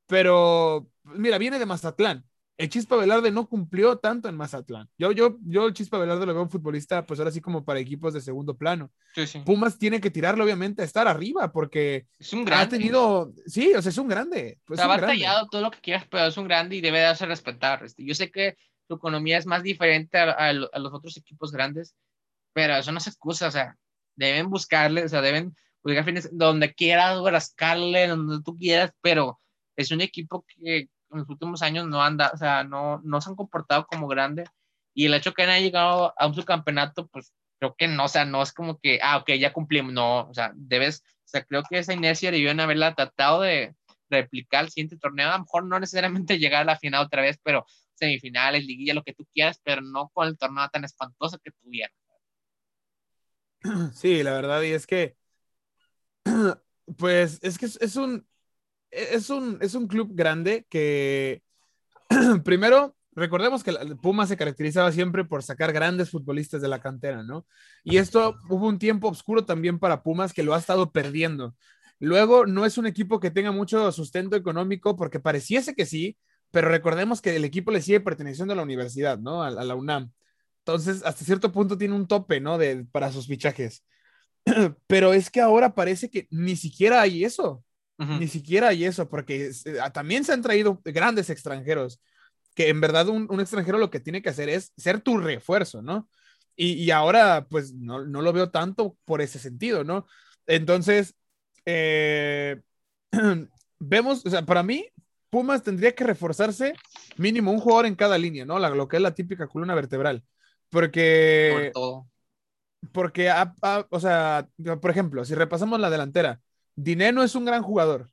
pero 0.10 0.90
mira, 1.04 1.38
viene 1.38 1.60
de 1.60 1.68
Mazatlán, 1.68 2.26
el 2.58 2.68
Chispa 2.68 2.98
Velarde 2.98 3.32
no 3.32 3.48
cumplió 3.48 4.00
tanto 4.00 4.28
en 4.28 4.36
Mazatlán. 4.36 4.90
Yo, 4.98 5.12
yo, 5.14 5.38
yo 5.46 5.68
el 5.68 5.74
Chispa 5.74 6.00
Velarde 6.00 6.26
lo 6.26 6.34
veo 6.34 6.44
un 6.44 6.50
futbolista, 6.50 7.06
pues 7.06 7.20
ahora 7.20 7.32
sí 7.32 7.40
como 7.40 7.64
para 7.64 7.80
equipos 7.80 8.14
de 8.14 8.20
segundo 8.20 8.58
plano. 8.58 8.92
Pumas 9.46 9.78
tiene 9.78 10.02
que 10.02 10.10
tirarlo, 10.10 10.44
obviamente, 10.44 10.82
a 10.82 10.86
estar 10.86 11.08
arriba, 11.08 11.54
porque 11.54 12.08
es 12.18 12.34
un 12.34 12.44
grande. 12.44 12.66
ha 12.66 12.70
tenido, 12.80 13.32
sí, 13.46 13.72
o 13.76 13.82
sea, 13.82 13.92
es 13.92 13.98
un 13.98 14.10
grande. 14.10 14.60
Pues, 14.66 14.80
ha 14.80 14.88
batallado 14.88 15.48
todo 15.48 15.62
lo 15.62 15.72
que 15.72 15.80
quieras, 15.80 16.06
pero 16.10 16.26
es 16.26 16.36
un 16.38 16.48
grande 16.48 16.76
y 16.76 16.82
debe 16.82 17.00
darse 17.00 17.24
a 17.24 17.28
respetar. 17.28 17.86
Este, 17.86 18.04
yo 18.04 18.16
sé 18.16 18.32
que 18.32 18.58
su 18.90 18.96
economía 18.96 19.38
es 19.38 19.46
más 19.46 19.62
diferente 19.62 20.18
a, 20.18 20.52
los 20.52 20.94
otros 20.94 21.16
equipos 21.18 21.52
grandes, 21.52 21.96
pero 22.52 22.76
eso 22.76 22.92
no 22.92 22.98
es 22.98 23.08
excusa, 23.08 23.48
o 23.48 23.52
sea, 23.52 23.78
deben 24.16 24.50
buscarle, 24.50 25.06
o 25.06 25.08
sea, 25.08 25.22
deben 25.22 25.56
buscar 25.84 26.04
fines 26.04 26.30
donde 26.32 26.74
quieras, 26.74 27.22
rascarle, 27.24 28.08
donde 28.08 28.44
tú 28.44 28.58
quieras, 28.58 28.92
pero 29.02 29.40
es 29.80 29.92
un 29.92 30.02
equipo 30.02 30.46
que 30.48 30.80
en 30.80 30.90
los 31.20 31.30
últimos 31.30 31.62
años 31.62 31.88
no 31.88 32.04
han, 32.04 32.20
o 32.22 32.38
sea, 32.38 32.64
no, 32.64 33.02
no 33.04 33.22
se 33.22 33.30
han 33.30 33.36
comportado 33.36 33.88
como 33.88 34.08
grandes 34.08 34.50
y 34.94 35.06
el 35.06 35.14
hecho 35.14 35.34
que 35.34 35.44
hayan 35.44 35.62
llegado 35.62 36.14
a 36.18 36.28
un 36.28 36.36
subcampeonato, 36.36 37.08
pues 37.08 37.34
creo 37.60 37.76
que 37.78 37.88
no, 37.88 38.06
o 38.06 38.08
sea, 38.10 38.26
no 38.26 38.42
es 38.42 38.52
como 38.52 38.78
que, 38.80 39.00
ah, 39.02 39.18
ok, 39.18 39.32
ya 39.40 39.54
cumplimos, 39.54 39.94
no, 39.94 40.28
o 40.28 40.34
sea, 40.34 40.52
debes, 40.56 41.02
o 41.26 41.28
sea, 41.28 41.44
creo 41.46 41.64
que 41.70 41.80
esa 41.80 41.94
inercia 41.94 42.32
debieron 42.32 42.60
haberla 42.60 42.96
tratado 42.96 43.42
de 43.42 43.76
replicar 44.10 44.66
el 44.66 44.72
siguiente 44.72 44.98
torneo, 44.98 45.30
a 45.30 45.38
lo 45.38 45.44
mejor 45.44 45.66
no 45.66 45.80
necesariamente 45.80 46.38
llegar 46.40 46.64
a 46.64 46.66
la 46.74 46.78
final 46.78 47.06
otra 47.06 47.22
vez, 47.22 47.40
pero 47.44 47.66
semifinales, 47.94 48.66
liguilla, 48.66 48.94
lo 48.94 49.04
que 49.04 49.14
tú 49.14 49.26
quieras, 49.34 49.60
pero 49.64 49.82
no 49.82 50.10
con 50.10 50.28
el 50.28 50.38
torneo 50.38 50.68
tan 50.70 50.84
espantoso 50.84 51.40
que 51.40 51.52
tuvieron. 51.52 51.96
Sí, 53.94 54.24
la 54.24 54.34
verdad, 54.34 54.62
y 54.64 54.72
es 54.72 54.88
que, 54.88 55.16
pues, 56.98 57.40
es 57.42 57.58
que 57.58 57.66
es 57.66 57.96
un, 57.96 58.29
es 58.92 59.30
un, 59.30 59.58
es 59.62 59.76
un 59.76 59.88
club 59.88 60.12
grande 60.14 60.66
que, 60.70 61.42
primero, 62.44 62.96
recordemos 63.14 63.64
que 63.64 63.74
Puma 64.02 64.28
se 64.28 64.38
caracterizaba 64.38 64.92
siempre 64.92 65.26
por 65.26 65.44
sacar 65.44 65.74
grandes 65.74 66.10
futbolistas 66.10 66.62
de 66.62 66.68
la 66.68 66.80
cantera, 66.80 67.24
¿no? 67.24 67.46
Y 67.84 67.98
esto 67.98 68.36
hubo 68.50 68.68
un 68.68 68.80
tiempo 68.80 69.10
oscuro 69.10 69.46
también 69.46 69.80
para 69.80 70.04
Pumas 70.04 70.34
que 70.34 70.44
lo 70.44 70.54
ha 70.54 70.60
estado 70.60 70.92
perdiendo. 70.92 71.56
Luego, 72.00 72.46
no 72.46 72.66
es 72.66 72.78
un 72.78 72.88
equipo 72.88 73.20
que 73.20 73.32
tenga 73.32 73.52
mucho 73.52 73.92
sustento 73.92 74.36
económico 74.36 74.96
porque 74.96 75.20
pareciese 75.20 75.76
que 75.76 75.86
sí, 75.86 76.18
pero 76.52 76.70
recordemos 76.70 77.22
que 77.22 77.36
el 77.36 77.46
equipo 77.46 77.72
le 77.72 77.82
sigue 77.82 78.00
perteneciendo 78.00 78.54
a 78.54 78.56
la 78.56 78.64
universidad, 78.64 79.20
¿no? 79.20 79.44
A, 79.44 79.52
la 79.52 79.76
UNAM. 79.76 80.12
Entonces, 80.60 81.04
hasta 81.04 81.26
cierto 81.26 81.52
punto 81.52 81.78
tiene 81.78 81.96
un 81.96 82.08
tope, 82.08 82.40
¿no? 82.40 82.58
De, 82.58 82.86
para 82.92 83.12
sus 83.12 83.28
fichajes. 83.28 83.84
Pero 84.88 85.14
es 85.14 85.30
que 85.30 85.42
ahora 85.42 85.76
parece 85.76 86.10
que 86.10 86.28
ni 86.32 86.56
siquiera 86.56 87.02
hay 87.02 87.26
eso. 87.26 87.64
Ni 88.00 88.30
siquiera 88.30 88.70
hay 88.70 88.86
eso, 88.86 89.10
porque 89.10 89.52
eh, 89.66 89.78
también 89.94 90.24
se 90.24 90.32
han 90.32 90.42
traído 90.42 90.82
grandes 90.86 91.30
extranjeros, 91.30 92.00
que 92.56 92.70
en 92.70 92.80
verdad 92.80 93.10
un, 93.10 93.28
extranjero 93.42 93.78
lo 93.78 93.90
que 93.90 94.00
tiene 94.00 94.22
que 94.22 94.30
hacer 94.30 94.48
es 94.48 94.72
ser 94.78 95.02
tu 95.02 95.18
refuerzo, 95.18 95.82
¿no? 95.82 96.08
Y, 96.56 96.92
ahora, 96.92 97.48
pues, 97.50 97.74
no, 97.74 98.00
lo 98.00 98.34
veo 98.34 98.52
tanto 98.52 98.98
por 99.06 99.22
ese 99.22 99.40
sentido, 99.40 99.86
¿no? 99.86 100.06
Entonces, 100.46 101.16
eh, 101.66 102.60
vemos, 103.80 104.26
o 104.26 104.30
sea, 104.30 104.46
para 104.46 104.62
mí, 104.62 104.86
Pumas 105.30 105.64
tendría 105.64 105.94
que 105.96 106.04
reforzarse 106.04 106.74
mínimo 107.18 107.52
un 107.52 107.60
jugador 107.60 107.86
en 107.86 107.96
cada 107.96 108.18
línea, 108.18 108.46
¿no? 108.46 108.60
lo 108.60 108.88
que 108.88 108.98
es 108.98 109.02
la 109.02 109.14
típica 109.14 109.48
columna 109.48 109.76
vertebral. 109.76 110.24
Porque... 110.70 111.72
Porque, 112.94 113.30
o 113.90 114.00
sea, 114.00 114.48
por 114.82 114.92
ejemplo, 114.92 115.26
si 115.26 115.36
repasamos 115.36 115.80
la 115.80 115.90
delantera, 115.90 116.42
Dineno 116.84 117.24
es 117.24 117.36
un 117.36 117.46
gran 117.46 117.62
jugador. 117.64 118.10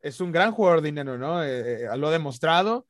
Es 0.00 0.20
un 0.20 0.32
gran 0.32 0.52
jugador 0.52 0.82
Dineno, 0.82 1.18
¿no? 1.18 1.42
Eh, 1.44 1.84
eh, 1.84 1.96
lo 1.96 2.08
ha 2.08 2.12
demostrado. 2.12 2.86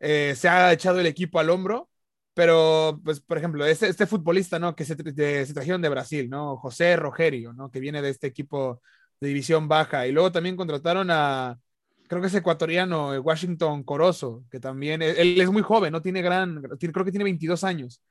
Eh, 0.00 0.34
se 0.36 0.48
ha 0.48 0.72
echado 0.72 1.00
el 1.00 1.06
equipo 1.06 1.38
al 1.38 1.50
hombro. 1.50 1.88
Pero, 2.34 3.00
pues, 3.02 3.20
por 3.20 3.38
ejemplo, 3.38 3.64
este, 3.64 3.88
este 3.88 4.06
futbolista, 4.06 4.58
¿no? 4.58 4.76
Que 4.76 4.84
se, 4.84 4.94
se, 4.96 5.54
trajeron 5.54 5.80
de 5.80 5.88
Brasil, 5.88 6.28
¿no? 6.28 6.56
José 6.58 6.96
Rogerio, 6.96 7.54
¿no? 7.54 7.70
Que 7.70 7.80
viene 7.80 8.02
de 8.02 8.10
este 8.10 8.26
equipo 8.26 8.82
de 9.20 9.28
división 9.28 9.68
baja. 9.68 10.06
Y 10.06 10.12
luego 10.12 10.30
también 10.32 10.56
contrataron 10.56 11.10
a, 11.10 11.58
creo 12.08 12.20
que 12.20 12.28
es 12.28 12.34
ecuatoriano, 12.34 13.12
Washington 13.20 13.82
Corozo, 13.84 14.44
que 14.50 14.60
también, 14.60 15.00
él 15.02 15.40
es 15.40 15.50
muy 15.50 15.62
joven, 15.62 15.92
no 15.92 16.02
tiene 16.02 16.20
gran, 16.22 16.62
creo 16.62 17.04
que 17.04 17.10
tiene 17.10 17.24
22 17.24 17.64
años. 17.64 18.02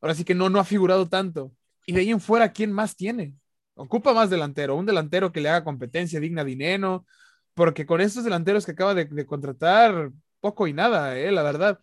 Ahora 0.00 0.14
sí 0.14 0.24
que 0.24 0.34
no, 0.34 0.50
no 0.50 0.60
ha 0.60 0.64
figurado 0.64 1.08
tanto. 1.08 1.52
Y 1.86 1.92
de 1.92 2.00
ahí 2.00 2.10
en 2.10 2.20
fuera, 2.20 2.52
¿quién 2.52 2.72
más 2.72 2.96
tiene? 2.96 3.34
Ocupa 3.82 4.12
más 4.12 4.28
delantero, 4.28 4.76
un 4.76 4.84
delantero 4.84 5.32
que 5.32 5.40
le 5.40 5.48
haga 5.48 5.64
competencia 5.64 6.20
digna 6.20 6.42
a 6.42 6.44
Dineno, 6.44 7.06
porque 7.54 7.86
con 7.86 8.02
estos 8.02 8.24
delanteros 8.24 8.66
que 8.66 8.72
acaba 8.72 8.92
de, 8.94 9.24
contratar, 9.24 10.10
poco 10.38 10.66
y 10.66 10.74
nada, 10.74 11.18
eh, 11.18 11.32
la 11.32 11.42
verdad. 11.42 11.80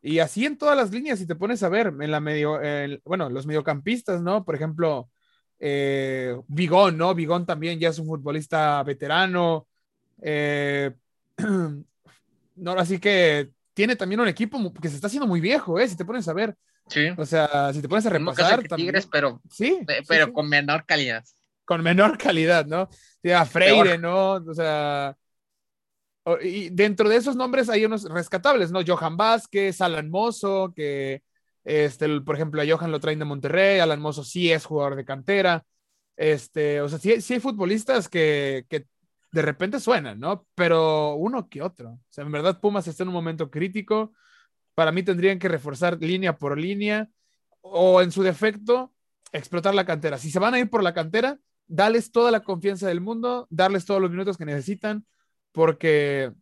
Y 0.00 0.20
así 0.20 0.46
en 0.46 0.56
todas 0.56 0.76
las 0.76 0.92
líneas, 0.92 1.18
si 1.18 1.26
te 1.26 1.34
pones 1.34 1.64
a 1.64 1.68
ver, 1.68 1.92
en 2.00 2.10
la 2.12 2.20
medio, 2.20 2.60
bueno, 3.04 3.28
los 3.30 3.46
mediocampistas, 3.46 4.22
¿no? 4.22 4.44
Por 4.44 4.54
ejemplo, 4.54 5.10
eh, 5.58 6.36
Vigón, 6.46 6.96
¿no? 6.96 7.16
Vigón 7.16 7.44
también 7.44 7.80
ya 7.80 7.88
es 7.88 7.98
un 7.98 8.06
futbolista 8.06 8.80
veterano. 8.84 9.66
Eh, 10.22 10.92
no, 12.54 12.72
así 12.74 13.00
que 13.00 13.50
tiene 13.74 13.96
también 13.96 14.20
un 14.20 14.28
equipo 14.28 14.72
que 14.72 14.88
se 14.88 14.94
está 14.94 15.08
haciendo 15.08 15.26
muy 15.26 15.40
viejo, 15.40 15.80
¿eh? 15.80 15.88
Si 15.88 15.96
te 15.96 16.04
pones 16.04 16.28
a 16.28 16.32
ver. 16.32 16.56
Sí. 16.86 17.08
O 17.16 17.26
sea, 17.26 17.72
si 17.72 17.82
te 17.82 17.88
pones 17.88 18.06
a 18.06 18.10
repasar. 18.10 18.62
Tigres, 18.68 19.08
pero, 19.08 19.42
sí, 19.50 19.80
pero 20.06 20.32
con 20.32 20.48
menor 20.48 20.86
calidad 20.86 21.24
con 21.70 21.84
menor 21.84 22.18
calidad, 22.18 22.66
¿no? 22.66 22.88
a 23.32 23.44
Freire, 23.44 23.96
¿no? 23.96 24.32
O 24.32 24.54
sea, 24.54 25.16
y 26.42 26.68
dentro 26.70 27.08
de 27.08 27.14
esos 27.14 27.36
nombres 27.36 27.68
hay 27.68 27.84
unos 27.84 28.10
rescatables, 28.10 28.72
¿no? 28.72 28.80
Johan 28.84 29.16
Vázquez, 29.16 29.80
Alan 29.80 30.10
Mozo, 30.10 30.72
que, 30.74 31.22
este, 31.62 32.20
por 32.22 32.34
ejemplo, 32.34 32.60
a 32.60 32.64
Johan 32.68 32.90
lo 32.90 32.98
traen 32.98 33.20
de 33.20 33.24
Monterrey, 33.24 33.78
Alan 33.78 34.00
Mozo 34.00 34.24
sí 34.24 34.50
es 34.50 34.64
jugador 34.64 34.96
de 34.96 35.04
cantera, 35.04 35.64
este, 36.16 36.80
o 36.80 36.88
sea, 36.88 36.98
sí, 36.98 37.12
hay 37.12 37.38
futbolistas 37.40 38.08
que, 38.08 38.66
que 38.68 38.86
de 39.30 39.42
repente 39.42 39.78
suenan, 39.78 40.18
¿no? 40.18 40.48
Pero 40.56 41.14
uno 41.14 41.48
que 41.48 41.62
otro. 41.62 41.90
O 41.90 42.00
sea, 42.08 42.24
en 42.24 42.32
verdad 42.32 42.58
Pumas 42.60 42.88
está 42.88 43.04
en 43.04 43.10
un 43.10 43.14
momento 43.14 43.48
crítico. 43.48 44.12
Para 44.74 44.90
mí 44.90 45.04
tendrían 45.04 45.38
que 45.38 45.46
reforzar 45.46 45.98
línea 46.00 46.36
por 46.36 46.58
línea 46.58 47.08
o 47.60 48.02
en 48.02 48.10
su 48.10 48.24
defecto 48.24 48.92
explotar 49.30 49.72
la 49.72 49.86
cantera. 49.86 50.18
Si 50.18 50.32
se 50.32 50.40
van 50.40 50.54
a 50.54 50.58
ir 50.58 50.68
por 50.68 50.82
la 50.82 50.94
cantera, 50.94 51.38
dales 51.70 52.10
toda 52.10 52.30
la 52.32 52.40
confianza 52.40 52.88
del 52.88 53.00
mundo, 53.00 53.46
darles 53.48 53.86
todos 53.86 54.02
los 54.02 54.10
minutos 54.10 54.36
que 54.36 54.44
necesitan, 54.44 55.06
porque 55.52 56.32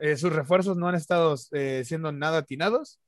eh, 0.00 0.16
sus 0.16 0.32
refuerzos 0.32 0.76
no 0.76 0.88
han 0.88 0.94
estado 0.94 1.34
eh, 1.52 1.82
siendo 1.84 2.12
nada 2.12 2.38
atinados. 2.38 3.00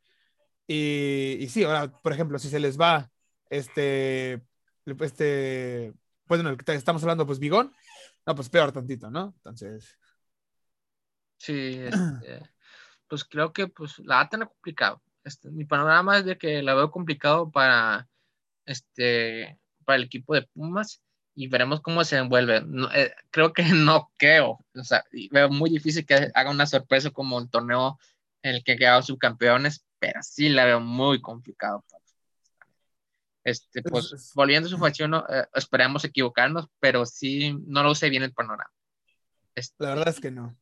Y, 0.67 1.47
sí, 1.51 1.65
ahora, 1.65 1.91
por 1.91 2.13
ejemplo, 2.13 2.39
si 2.39 2.49
se 2.49 2.61
les 2.61 2.79
va 2.79 3.11
este, 3.49 4.43
este, 5.01 5.93
pues 6.27 6.43
bueno, 6.43 6.57
estamos 6.67 7.03
hablando, 7.03 7.27
pues 7.27 7.39
Bigón, 7.39 7.73
no, 8.27 8.35
pues 8.35 8.49
peor 8.49 8.73
tantito, 8.73 9.11
¿no? 9.11 9.33
Entonces. 9.37 9.99
Sí, 11.39 11.81
este, 11.81 11.91
pues 13.09 13.25
creo 13.25 13.53
que 13.53 13.69
pues 13.69 13.99
la 14.01 14.17
va 14.17 14.21
a 14.23 14.29
tener 14.29 14.49
complicado. 14.49 15.03
Este, 15.25 15.51
mi 15.51 15.65
panorama 15.65 16.19
es 16.19 16.25
de 16.25 16.39
que 16.39 16.63
la 16.63 16.75
veo 16.75 16.91
complicado 16.91 17.51
para 17.51 18.09
este 18.65 19.59
para 19.85 19.97
el 19.97 20.05
equipo 20.05 20.35
de 20.35 20.43
Pumas 20.43 21.03
y 21.35 21.49
veremos 21.49 21.81
cómo 21.81 22.05
se 22.05 22.17
envuelve. 22.17 22.65
Eh, 22.95 23.13
creo 23.31 23.53
que 23.53 23.63
no 23.75 24.11
creo, 24.17 24.59
o 24.75 24.85
sea, 24.85 25.05
veo 25.31 25.49
muy 25.49 25.71
difícil 25.71 26.07
que 26.07 26.31
haga 26.35 26.51
una 26.51 26.67
sorpresa 26.67 27.11
como 27.11 27.39
el 27.39 27.51
torneo 27.51 27.99
en 28.43 28.57
el 28.57 28.65
que 28.65 28.77
quedado 28.77 29.03
subcampeones, 29.03 29.85
pero 29.99 30.23
sí 30.23 30.49
la 30.49 30.65
veo 30.65 30.81
muy 30.81 31.21
complicado. 31.21 31.85
Este, 33.43 33.83
pues, 33.83 34.33
volviendo 34.35 34.67
a 34.69 34.71
su 34.71 34.79
facción, 34.79 35.15
eh, 35.15 35.45
esperamos 35.55 36.05
equivocarnos, 36.05 36.69
pero 36.79 37.07
sí, 37.07 37.57
no 37.67 37.83
lo 37.83 37.95
sé 37.95 38.11
bien 38.11 38.23
el 38.23 38.33
panorama. 38.33 38.71
Este, 39.55 39.85
la 39.85 39.91
verdad 39.91 40.09
es 40.09 40.21
que 40.21 40.31
no. 40.31 40.57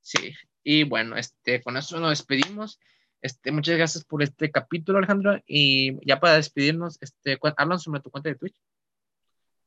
Sí, 0.00 0.34
y 0.62 0.84
bueno, 0.84 1.16
este, 1.16 1.62
con 1.62 1.76
eso 1.76 1.98
nos 2.00 2.10
despedimos. 2.10 2.78
Este, 3.20 3.52
muchas 3.52 3.76
gracias 3.76 4.04
por 4.04 4.22
este 4.22 4.50
capítulo, 4.50 4.98
Alejandro. 4.98 5.40
Y 5.46 6.04
ya 6.06 6.20
para 6.20 6.34
despedirnos, 6.34 6.98
este, 7.00 7.38
hablan 7.56 7.78
sobre 7.78 8.00
tu 8.00 8.10
cuenta 8.10 8.28
de 8.28 8.36
Twitch. 8.36 8.56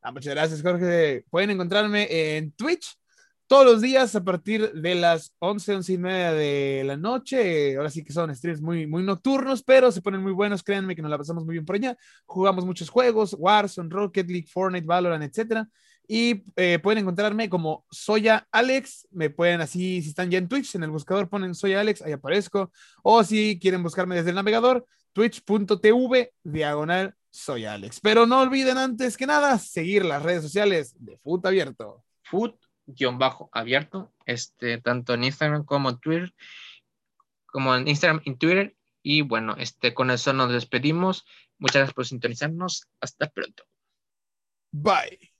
Ah, 0.08 0.12
muchas 0.12 0.36
gracias, 0.36 0.62
Jorge. 0.62 1.26
Pueden 1.32 1.50
encontrarme 1.50 2.38
en 2.38 2.52
Twitch 2.52 2.96
todos 3.48 3.66
los 3.66 3.82
días 3.82 4.16
a 4.16 4.24
partir 4.24 4.72
de 4.72 4.94
las 4.94 5.34
11, 5.40 5.78
11 5.78 5.94
y 5.94 5.98
media 5.98 6.32
de 6.32 6.84
la 6.86 6.96
noche. 6.96 7.76
Ahora 7.76 7.90
sí 7.90 8.04
que 8.04 8.14
son 8.14 8.34
streams 8.36 8.62
muy, 8.62 8.86
muy 8.86 9.02
nocturnos, 9.02 9.64
pero 9.64 9.92
se 9.92 10.04
ponen 10.04 10.22
muy 10.22 10.32
buenos. 10.32 10.62
Créanme 10.62 10.96
que 10.96 11.02
nos 11.02 11.10
la 11.10 11.18
pasamos 11.18 11.44
muy 11.44 11.54
bien 11.54 11.66
por 11.66 11.78
allá. 11.78 11.98
Jugamos 12.28 12.68
muchos 12.68 12.88
juegos: 12.88 13.36
Warzone, 13.40 13.90
Rocket 13.90 14.30
League, 14.30 14.48
Fortnite, 14.48 14.86
Valorant, 14.86 15.24
etcétera. 15.24 15.68
Y 16.08 16.44
eh, 16.56 16.78
pueden 16.78 17.00
encontrarme 17.00 17.50
como 17.50 17.84
Soya 17.90 18.48
Alex. 18.52 19.08
Me 19.10 19.32
pueden 19.32 19.60
así, 19.62 20.04
si 20.04 20.10
están 20.10 20.30
ya 20.30 20.38
en 20.38 20.48
Twitch, 20.48 20.76
en 20.76 20.84
el 20.84 20.92
buscador 20.92 21.30
ponen 21.30 21.56
Soya 21.56 21.80
Alex, 21.80 22.04
ahí 22.04 22.12
aparezco. 22.12 22.72
O 23.02 23.24
si 23.24 23.58
quieren 23.60 23.82
buscarme 23.82 24.18
desde 24.18 24.30
el 24.30 24.36
navegador, 24.36 24.86
twitch.tv 25.14 26.32
diagonal 26.44 27.16
Soya 27.36 27.74
Alex. 27.74 28.00
Pero 28.02 28.26
no 28.26 28.42
olviden 28.42 28.78
antes 28.78 29.18
que 29.18 29.28
nada 29.28 29.58
seguir 29.60 30.06
las 30.06 30.24
redes 30.24 30.44
sociales 30.44 30.96
de 31.00 31.18
Foot 31.18 31.46
Abierto. 31.46 32.04
Foot-abierto, 32.24 34.14
este, 34.26 34.80
tanto 34.80 35.14
en 35.14 35.26
Instagram 35.26 35.66
como 35.66 35.90
en 35.90 36.00
Twitter, 36.00 36.34
como 37.46 37.76
en 37.76 37.88
Instagram 37.88 38.22
y 38.26 38.36
Twitter. 38.36 38.76
Y 39.02 39.22
bueno, 39.22 39.56
este, 39.58 39.94
con 39.94 40.10
eso 40.10 40.34
nos 40.34 40.52
despedimos. 40.52 41.26
Muchas 41.60 41.78
gracias 41.78 41.94
por 41.94 42.06
sintonizarnos. 42.06 42.88
Hasta 43.00 43.30
pronto. 43.30 43.64
Bye. 44.72 45.35